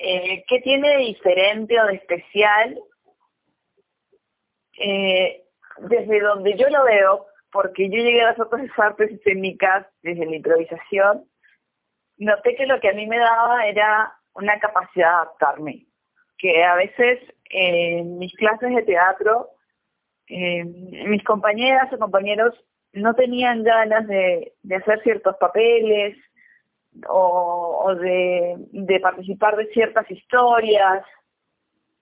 Eh, 0.00 0.44
¿Qué 0.46 0.60
tiene 0.60 0.88
de 0.90 1.04
diferente 1.04 1.80
o 1.80 1.86
de 1.86 1.94
especial? 1.94 2.78
Eh, 4.78 5.42
desde 5.78 6.20
donde 6.20 6.56
yo 6.56 6.68
lo 6.68 6.84
veo, 6.84 7.26
porque 7.50 7.88
yo 7.88 7.96
llegué 7.96 8.22
a 8.22 8.30
las 8.30 8.40
otras 8.40 8.66
artes 8.78 9.10
escénicas 9.10 9.86
desde 10.02 10.26
la 10.26 10.36
improvisación, 10.36 11.24
noté 12.16 12.54
que 12.54 12.66
lo 12.66 12.80
que 12.80 12.88
a 12.88 12.94
mí 12.94 13.06
me 13.06 13.18
daba 13.18 13.66
era 13.66 14.12
una 14.34 14.58
capacidad 14.60 15.08
de 15.08 15.14
adaptarme, 15.14 15.86
que 16.36 16.64
a 16.64 16.74
veces 16.76 17.20
en 17.50 18.18
mis 18.18 18.34
clases 18.34 18.74
de 18.74 18.82
teatro 18.82 19.50
eh, 20.28 20.64
mis 20.64 21.24
compañeras 21.24 21.90
o 21.92 21.98
compañeros 21.98 22.54
no 22.92 23.14
tenían 23.14 23.62
ganas 23.62 24.06
de, 24.06 24.52
hacer 24.76 25.02
ciertos 25.02 25.36
papeles 25.36 26.16
o, 27.08 27.94
de, 27.94 29.00
participar 29.00 29.56
de 29.56 29.66
ciertas 29.72 30.10
historias. 30.10 31.04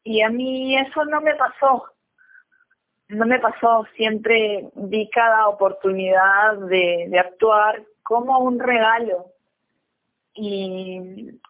Y 0.04 0.22
a 0.22 0.30
mí 0.30 0.76
eso 0.76 1.04
no 1.04 1.20
me 1.20 1.35
pasó. 1.35 1.85
No 3.09 3.26
me 3.26 3.38
pasó. 3.38 3.87
Siempre 3.96 4.68
vi 4.74 5.09
cada 5.11 5.48
oportunidad 5.48 6.56
de, 6.68 7.18
actuar 7.18 7.82
como 8.02 8.38
un 8.38 8.59
regalo. 8.59 9.32
Y, 10.35 11.40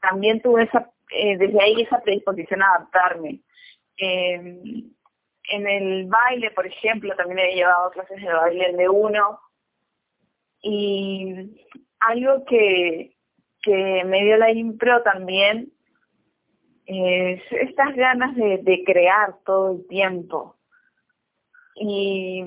también 0.00 0.40
tuve 0.42 0.64
esa, 0.64 0.90
eh, 1.10 1.36
desde 1.38 1.60
ahí 1.60 1.82
esa 1.82 2.00
predisposición 2.00 2.62
a 2.62 2.74
adaptarme. 2.74 3.40
Eh, 3.96 4.84
en 5.48 5.66
el 5.66 6.06
baile, 6.06 6.50
por 6.52 6.66
ejemplo, 6.66 7.14
también 7.16 7.38
he 7.38 7.54
llevado 7.54 7.90
clases 7.90 8.20
de 8.20 8.32
baile 8.32 8.72
de 8.72 8.88
uno. 8.88 9.40
Y 10.62 11.66
algo 12.00 12.44
que, 12.44 13.16
que 13.62 14.04
me 14.04 14.24
dio 14.24 14.36
la 14.36 14.50
impro 14.50 15.02
también 15.02 15.72
es 16.86 17.42
estas 17.50 17.94
ganas 17.96 18.34
de, 18.36 18.58
de 18.58 18.84
crear 18.84 19.34
todo 19.44 19.72
el 19.72 19.86
tiempo. 19.88 20.56
Y 21.74 22.44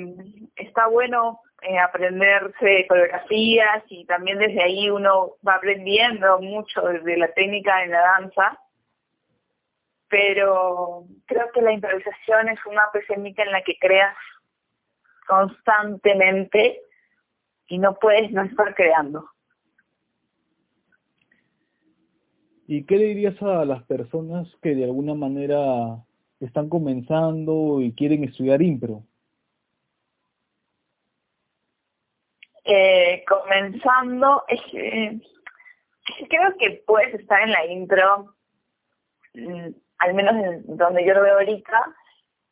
está 0.56 0.88
bueno 0.88 1.42
eh, 1.62 1.78
aprenderse 1.78 2.88
coreografías 2.88 3.84
y 3.90 4.06
también 4.06 4.40
desde 4.40 4.64
ahí 4.64 4.90
uno 4.90 5.36
va 5.48 5.56
aprendiendo 5.56 6.40
mucho 6.40 6.82
de 6.82 7.18
la 7.18 7.32
técnica 7.34 7.84
en 7.84 7.92
la 7.92 8.02
danza 8.02 8.60
pero 10.10 11.06
creo 11.26 11.52
que 11.54 11.62
la 11.62 11.72
improvisación 11.72 12.50
es 12.50 12.60
una 12.66 12.90
técnica 12.92 13.44
en 13.44 13.52
la 13.52 13.62
que 13.62 13.78
creas 13.80 14.16
constantemente 15.28 16.82
y 17.68 17.78
no 17.78 17.94
puedes 17.94 18.32
no 18.32 18.42
estar 18.42 18.74
creando. 18.74 19.30
¿Y 22.72 22.86
qué 22.86 22.98
le 22.98 23.06
dirías 23.06 23.42
a 23.42 23.66
las 23.66 23.82
personas 23.86 24.48
que 24.62 24.76
de 24.76 24.84
alguna 24.84 25.16
manera 25.16 26.06
están 26.40 26.70
comenzando 26.70 27.82
y 27.82 27.96
quieren 27.96 28.24
estudiar 28.24 28.62
impro? 28.62 29.02
Comenzando, 33.28 34.44
creo 36.30 36.58
que 36.60 36.84
puedes 36.86 37.16
estar 37.16 37.42
en 37.42 37.54
la 37.54 37.66
intro 37.66 38.36
mm, 39.34 39.70
al 39.98 40.14
menos 40.14 40.36
en 40.36 40.78
donde 40.78 41.04
yo 41.04 41.16
lo 41.16 41.24
veo 41.24 41.40
ahorita, 41.40 41.96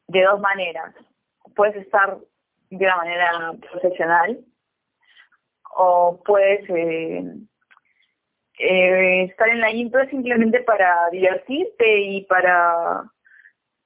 de 0.08 0.24
dos 0.24 0.40
maneras. 0.40 0.96
Puedes 1.56 1.76
estar 1.76 2.18
de 2.72 2.86
una 2.86 2.98
manera 2.98 3.54
profesional 3.70 4.44
o 5.76 6.20
puedes 6.26 6.68
eh, 6.72 7.24
eh, 8.58 9.24
estar 9.24 9.50
en 9.50 9.62
la 9.62 9.72
intro 9.72 10.06
simplemente 10.10 10.62
para 10.62 11.10
divertirte 11.12 12.02
y 12.02 12.26
para, 12.26 13.04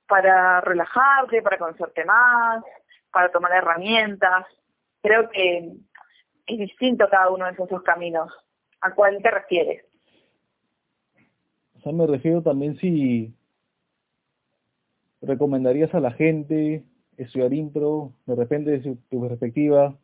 para 0.08 0.62
relajarte, 0.62 1.42
para 1.42 1.58
conocerte 1.58 2.06
más, 2.06 2.64
para 3.12 3.32
tomar 3.32 3.52
herramientas. 3.52 4.46
Creo 5.02 5.30
que 5.30 5.74
es 6.48 6.58
distinto 6.58 7.08
cada 7.10 7.30
uno 7.30 7.46
de 7.46 7.52
esos 7.52 7.84
caminos. 7.84 8.32
¿A 8.82 8.94
cuál 8.94 9.22
te 9.22 9.30
refieres? 9.30 9.86
O 11.78 11.82
sea, 11.82 11.92
me 11.92 12.08
refiero 12.08 12.42
también 12.42 12.78
si 12.78 13.34
recomendarías 15.22 15.94
a 15.94 16.00
la 16.00 16.12
gente 16.12 16.84
estudiar 17.18 17.54
impro, 17.54 18.14
de 18.26 18.36
repente 18.36 18.72
desde 18.72 18.96
tu 19.10 19.22
perspectiva, 19.28 19.96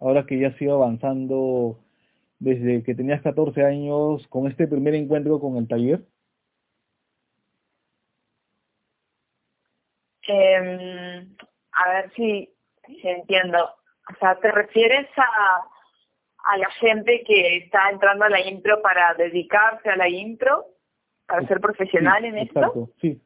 ahora 0.00 0.26
que 0.26 0.38
ya 0.38 0.48
has 0.48 0.60
ido 0.60 0.74
avanzando 0.74 1.78
desde 2.44 2.82
que 2.82 2.94
tenías 2.94 3.22
14 3.22 3.64
años 3.64 4.26
con 4.28 4.46
este 4.46 4.68
primer 4.68 4.94
encuentro 4.94 5.40
con 5.40 5.56
el 5.56 5.66
taller? 5.66 6.00
Em, 10.26 11.34
a 11.72 11.88
ver 11.90 12.12
si, 12.14 12.50
si 12.86 13.08
entiendo. 13.08 13.58
O 13.64 14.18
sea, 14.18 14.36
¿te 14.36 14.52
refieres 14.52 15.08
a, 15.16 15.66
a 16.44 16.58
la 16.58 16.70
gente 16.72 17.24
que 17.26 17.56
está 17.56 17.90
entrando 17.90 18.26
a 18.26 18.28
la 18.28 18.40
impro 18.40 18.82
para 18.82 19.14
dedicarse 19.14 19.88
a 19.88 19.96
la 19.96 20.08
impro? 20.08 20.66
¿Para 21.26 21.46
ser 21.48 21.60
profesional 21.60 22.24
en 22.26 22.38
esto? 22.38 22.90
Sí, 23.00 23.18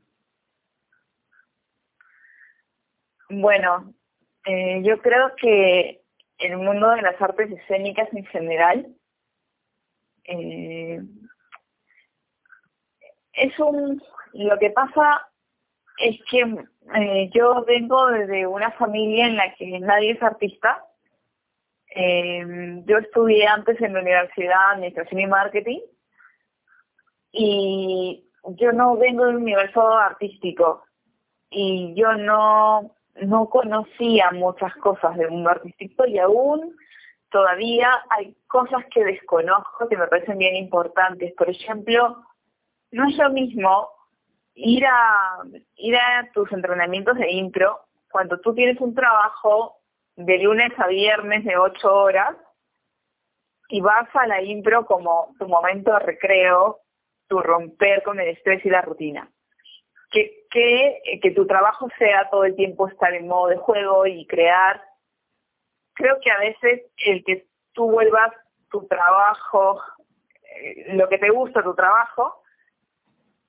Bueno, 3.29 3.93
eh, 4.47 4.81
yo 4.85 5.03
creo 5.03 5.35
que 5.35 6.01
el 6.39 6.57
mundo 6.57 6.91
de 6.91 7.03
las 7.03 7.21
artes 7.21 7.51
escénicas 7.51 8.09
en 8.13 8.25
general. 8.27 8.87
Eh, 10.29 11.01
es 13.33 13.59
un, 13.59 14.03
lo 14.35 14.59
que 14.59 14.71
pasa 14.71 15.27
es 15.99 16.19
que 16.31 16.41
eh, 16.97 17.31
yo 17.35 17.65
vengo 17.65 18.07
de 18.11 18.47
una 18.47 18.71
familia 18.73 19.27
en 19.27 19.37
la 19.37 19.55
que 19.55 19.81
nadie 19.81 20.13
es 20.13 20.23
artista. 20.23 20.85
Eh, 21.95 22.83
yo 22.85 22.99
estudié 22.99 23.47
antes 23.47 23.81
en 23.81 23.95
la 23.95 24.01
Universidad 24.01 24.73
Administración 24.73 25.21
y 25.21 25.27
Marketing 25.27 25.81
y 27.33 28.31
yo 28.57 28.73
no 28.73 28.97
vengo 28.97 29.25
de 29.25 29.31
un 29.31 29.43
universo 29.43 29.89
artístico 29.97 30.85
y 31.51 31.95
yo 31.95 32.13
no 32.13 32.95
no 33.23 33.49
conocía 33.49 34.31
muchas 34.31 34.75
cosas 34.77 35.17
del 35.17 35.31
mundo 35.31 35.51
artístico 35.51 36.07
y 36.07 36.19
aún 36.19 36.77
todavía 37.31 37.91
hay 38.11 38.37
cosas 38.47 38.85
que 38.93 39.05
desconozco 39.05 39.89
que 39.89 39.97
me 39.97 40.07
parecen 40.07 40.39
bien 40.39 40.57
importantes. 40.57 41.33
Por 41.35 41.49
ejemplo, 41.49 42.25
no 42.91 43.09
es 43.09 43.17
lo 43.17 43.31
mismo 43.31 43.89
ir 44.55 44.85
a 44.87 46.31
tus 46.35 46.51
entrenamientos 46.53 47.17
de 47.17 47.31
intro 47.31 47.81
cuando 48.11 48.41
tú 48.41 48.55
tienes 48.55 48.81
un 48.81 48.95
trabajo 48.95 49.77
de 50.17 50.39
lunes 50.39 50.73
a 50.79 50.89
viernes 50.89 51.45
de 51.45 51.57
ocho 51.57 51.95
horas 51.95 52.37
y 53.69 53.81
vas 53.81 54.09
a 54.15 54.27
la 54.27 54.43
intro 54.43 54.87
como 54.87 55.35
tu 55.39 55.47
momento 55.47 55.93
de 55.93 55.99
recreo, 56.01 56.81
tu 57.29 57.39
romper 57.41 58.03
con 58.03 58.19
el 58.19 58.29
estrés 58.29 58.65
y 58.65 58.71
la 58.71 58.83
rutina 58.83 59.31
que, 60.11 60.47
que, 60.51 61.21
que 61.23 61.31
tu 61.33 61.47
trabajo 61.47 61.89
sea 61.99 62.29
todo 62.31 62.45
el 62.45 62.57
tiempo 62.57 62.89
estar 62.89 63.13
en 63.15 63.29
modo 63.29 63.49
de 63.49 63.57
juego 63.57 64.07
y 64.07 64.27
crear. 64.27 64.83
Creo 65.99 66.19
que 66.21 66.31
a 66.31 66.39
veces 66.39 66.83
el 67.05 67.25
que 67.25 67.47
tú 67.73 67.91
vuelvas 67.91 68.31
tu 68.71 68.87
trabajo, 68.87 69.83
eh, 70.55 70.95
lo 70.95 71.09
que 71.09 71.19
te 71.19 71.31
gusta 71.31 71.63
tu 71.63 71.75
trabajo, 71.75 72.41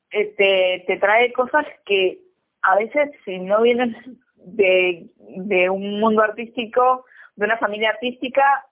eh, 0.10 0.34
te, 0.36 0.84
te 0.88 0.98
trae 0.98 1.32
cosas 1.32 1.66
que 1.86 2.20
a 2.64 2.76
veces 2.76 3.12
si 3.24 3.38
no 3.38 3.62
vienes 3.62 3.96
de, 4.36 5.08
de 5.20 5.70
un 5.70 6.00
mundo 6.00 6.24
artístico, 6.24 7.06
de 7.36 7.46
una 7.46 7.58
familia 7.58 7.92
artística, 7.92 8.66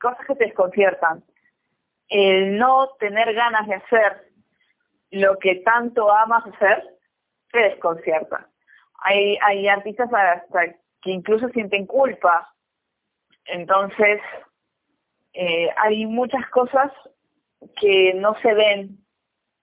cosas 0.00 0.24
que 0.26 0.34
te 0.36 0.44
desconciertan. 0.44 1.24
El 2.08 2.56
no 2.56 2.90
tener 3.00 3.34
ganas 3.34 3.66
de 3.66 3.74
hacer 3.74 4.28
lo 5.10 5.38
que 5.40 5.56
tanto 5.56 6.10
amas 6.12 6.46
hacer, 6.46 6.84
se 7.50 7.58
desconcierta. 7.58 8.48
Hay, 9.00 9.36
hay 9.42 9.66
artistas 9.66 10.08
hasta 10.12 10.74
que 11.02 11.10
incluso 11.10 11.48
sienten 11.48 11.86
culpa. 11.86 12.54
Entonces, 13.48 14.20
eh, 15.32 15.70
hay 15.76 16.06
muchas 16.06 16.46
cosas 16.50 16.92
que 17.80 18.14
no 18.14 18.34
se 18.40 18.54
ven 18.54 18.98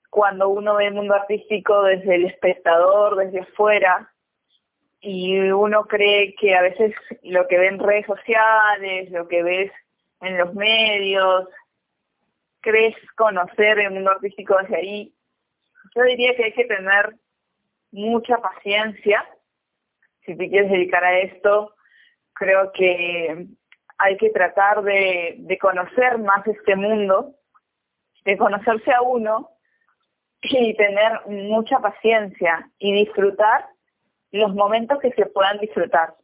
cuando 0.10 0.50
uno 0.50 0.76
ve 0.76 0.88
el 0.88 0.94
mundo 0.94 1.14
artístico 1.14 1.84
desde 1.84 2.16
el 2.16 2.26
espectador, 2.26 3.18
desde 3.18 3.42
afuera, 3.42 4.12
y 5.02 5.38
uno 5.52 5.86
cree 5.86 6.34
que 6.36 6.56
a 6.56 6.62
veces 6.62 6.96
lo 7.22 7.48
que 7.48 7.60
ve 7.60 7.68
en 7.68 7.80
redes 7.80 8.08
sociales, 8.08 9.12
lo 9.12 9.28
que 9.28 9.44
ves 9.44 9.72
en 10.22 10.38
los 10.38 10.54
medios, 10.56 11.48
crees 12.62 12.96
conocer 13.16 13.78
el 13.80 13.92
mundo 13.92 14.12
artístico 14.12 14.58
desde 14.58 14.78
ahí. 14.78 15.14
Yo 15.96 16.04
diría 16.04 16.36
que 16.36 16.46
hay 16.46 16.54
que 16.54 16.66
tener 16.66 17.16
mucha 17.92 18.38
paciencia. 18.38 19.24
Si 20.26 20.36
te 20.36 20.50
quieres 20.50 20.72
dedicar 20.72 21.04
a 21.04 21.20
esto, 21.20 21.76
creo 22.34 22.72
que 22.72 23.48
hay 23.98 24.18
que 24.18 24.30
tratar 24.30 24.84
de, 24.84 25.36
de 25.40 25.58
conocer 25.58 26.18
más 26.20 26.46
este 26.48 26.76
mundo, 26.76 27.36
de 28.26 28.38
conocerse 28.38 28.92
a 28.92 29.02
uno 29.02 29.52
y 30.42 30.76
tener 30.76 31.26
mucha 31.28 31.80
paciencia 31.80 32.70
y 32.78 32.94
disfrutar 32.94 33.68
los 34.32 34.54
momentos 34.54 35.00
que 35.00 35.12
se 35.12 35.26
puedan 35.28 35.60
disfrutar. 35.60 36.16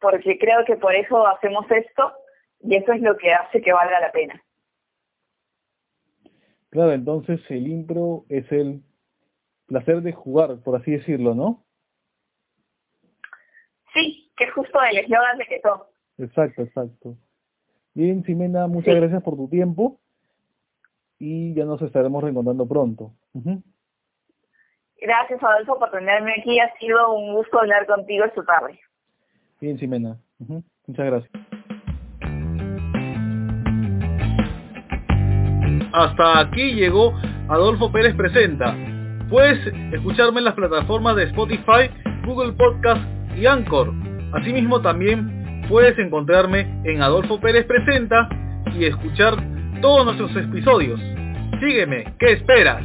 Porque 0.00 0.38
creo 0.38 0.64
que 0.64 0.76
por 0.76 0.94
eso 0.94 1.26
hacemos 1.26 1.70
esto 1.70 2.12
y 2.60 2.76
eso 2.76 2.92
es 2.92 3.02
lo 3.02 3.16
que 3.16 3.32
hace 3.32 3.60
que 3.60 3.72
valga 3.72 4.00
la 4.00 4.12
pena. 4.12 4.42
Claro, 6.70 6.92
entonces 6.92 7.40
el 7.50 7.68
impro 7.68 8.24
es 8.28 8.50
el 8.50 8.82
placer 9.66 10.00
de 10.00 10.12
jugar, 10.12 10.62
por 10.64 10.76
así 10.76 10.92
decirlo, 10.92 11.34
¿no? 11.34 11.64
Sí, 13.92 14.32
que 14.36 14.44
es 14.44 14.52
justo 14.54 14.82
el 14.82 14.98
eslogan 14.98 15.38
de 15.38 15.60
todo. 15.62 15.91
Exacto, 16.24 16.62
exacto. 16.62 17.16
Bien, 17.94 18.24
Ximena, 18.24 18.66
muchas 18.66 18.94
gracias 18.94 19.22
por 19.22 19.36
tu 19.36 19.48
tiempo 19.48 20.00
y 21.18 21.54
ya 21.54 21.64
nos 21.64 21.82
estaremos 21.82 22.22
reencontrando 22.22 22.66
pronto. 22.66 23.12
Gracias, 25.00 25.42
Adolfo, 25.42 25.78
por 25.78 25.90
tenerme 25.90 26.34
aquí. 26.38 26.58
Ha 26.58 26.72
sido 26.78 27.12
un 27.14 27.34
gusto 27.34 27.58
hablar 27.58 27.86
contigo 27.86 28.24
esta 28.24 28.44
tarde. 28.44 28.78
Bien, 29.60 29.78
Ximena. 29.78 30.16
Muchas 30.86 31.06
gracias. 31.06 31.30
Hasta 35.92 36.40
aquí 36.40 36.72
llegó 36.74 37.12
Adolfo 37.48 37.92
Pérez 37.92 38.16
Presenta 38.16 38.74
Puedes 39.32 39.66
escucharme 39.94 40.40
en 40.40 40.44
las 40.44 40.52
plataformas 40.52 41.16
de 41.16 41.24
Spotify, 41.24 41.88
Google 42.26 42.52
Podcast 42.52 43.02
y 43.34 43.46
Anchor. 43.46 43.90
Asimismo 44.34 44.82
también 44.82 45.41
puedes 45.72 45.98
encontrarme 45.98 46.82
en 46.84 47.00
Adolfo 47.00 47.40
Pérez 47.40 47.64
Presenta 47.64 48.28
y 48.78 48.84
escuchar 48.84 49.42
todos 49.80 50.04
nuestros 50.04 50.36
episodios. 50.36 51.00
Sígueme, 51.60 52.12
¿qué 52.18 52.32
esperas? 52.32 52.84